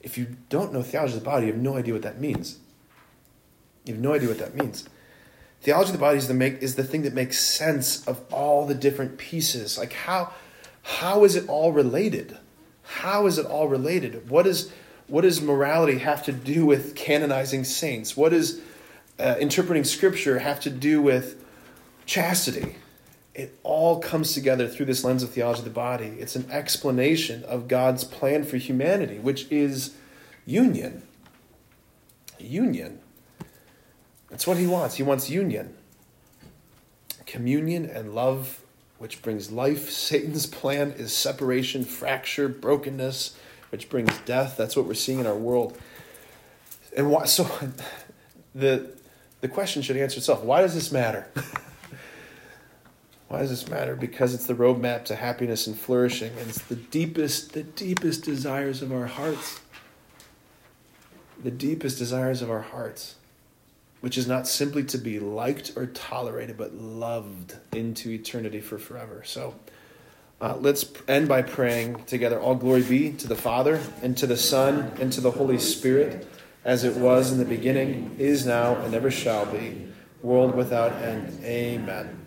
[0.00, 2.58] If you don't know theology of the body, you have no idea what that means.
[3.84, 4.88] You have no idea what that means.
[5.62, 8.66] Theology of the body is the, make, is the thing that makes sense of all
[8.66, 9.78] the different pieces.
[9.78, 10.32] Like how,
[10.82, 12.38] how is it all related?
[12.86, 14.30] How is it all related?
[14.30, 14.70] What, is,
[15.06, 18.16] what does morality have to do with canonizing saints?
[18.16, 18.60] What does
[19.18, 21.42] uh, interpreting scripture have to do with
[22.04, 22.76] chastity.
[23.34, 26.16] It all comes together through this lens of theology of the body.
[26.18, 29.94] It's an explanation of God's plan for humanity, which is
[30.46, 31.02] union.
[32.38, 33.00] Union.
[34.30, 34.96] That's what he wants.
[34.96, 35.76] He wants union.
[37.26, 38.60] Communion and love,
[38.98, 39.90] which brings life.
[39.90, 43.36] Satan's plan is separation, fracture, brokenness,
[43.70, 44.56] which brings death.
[44.56, 45.78] That's what we're seeing in our world.
[46.96, 47.44] And why, so
[48.54, 48.90] the,
[49.40, 51.28] the question should answer itself why does this matter?
[53.28, 53.94] why does this matter?
[53.94, 58.82] Because it's the roadmap to happiness and flourishing, and it's the deepest, the deepest desires
[58.82, 59.60] of our hearts.
[61.42, 63.16] The deepest desires of our hearts,
[64.00, 69.22] which is not simply to be liked or tolerated, but loved into eternity for forever.
[69.24, 69.54] So
[70.40, 72.38] uh, let's end by praying together.
[72.38, 76.26] All glory be to the Father, and to the Son, and to the Holy Spirit
[76.66, 79.86] as it was in the beginning, is now, and ever shall be,
[80.20, 81.38] world without end.
[81.44, 82.25] Amen.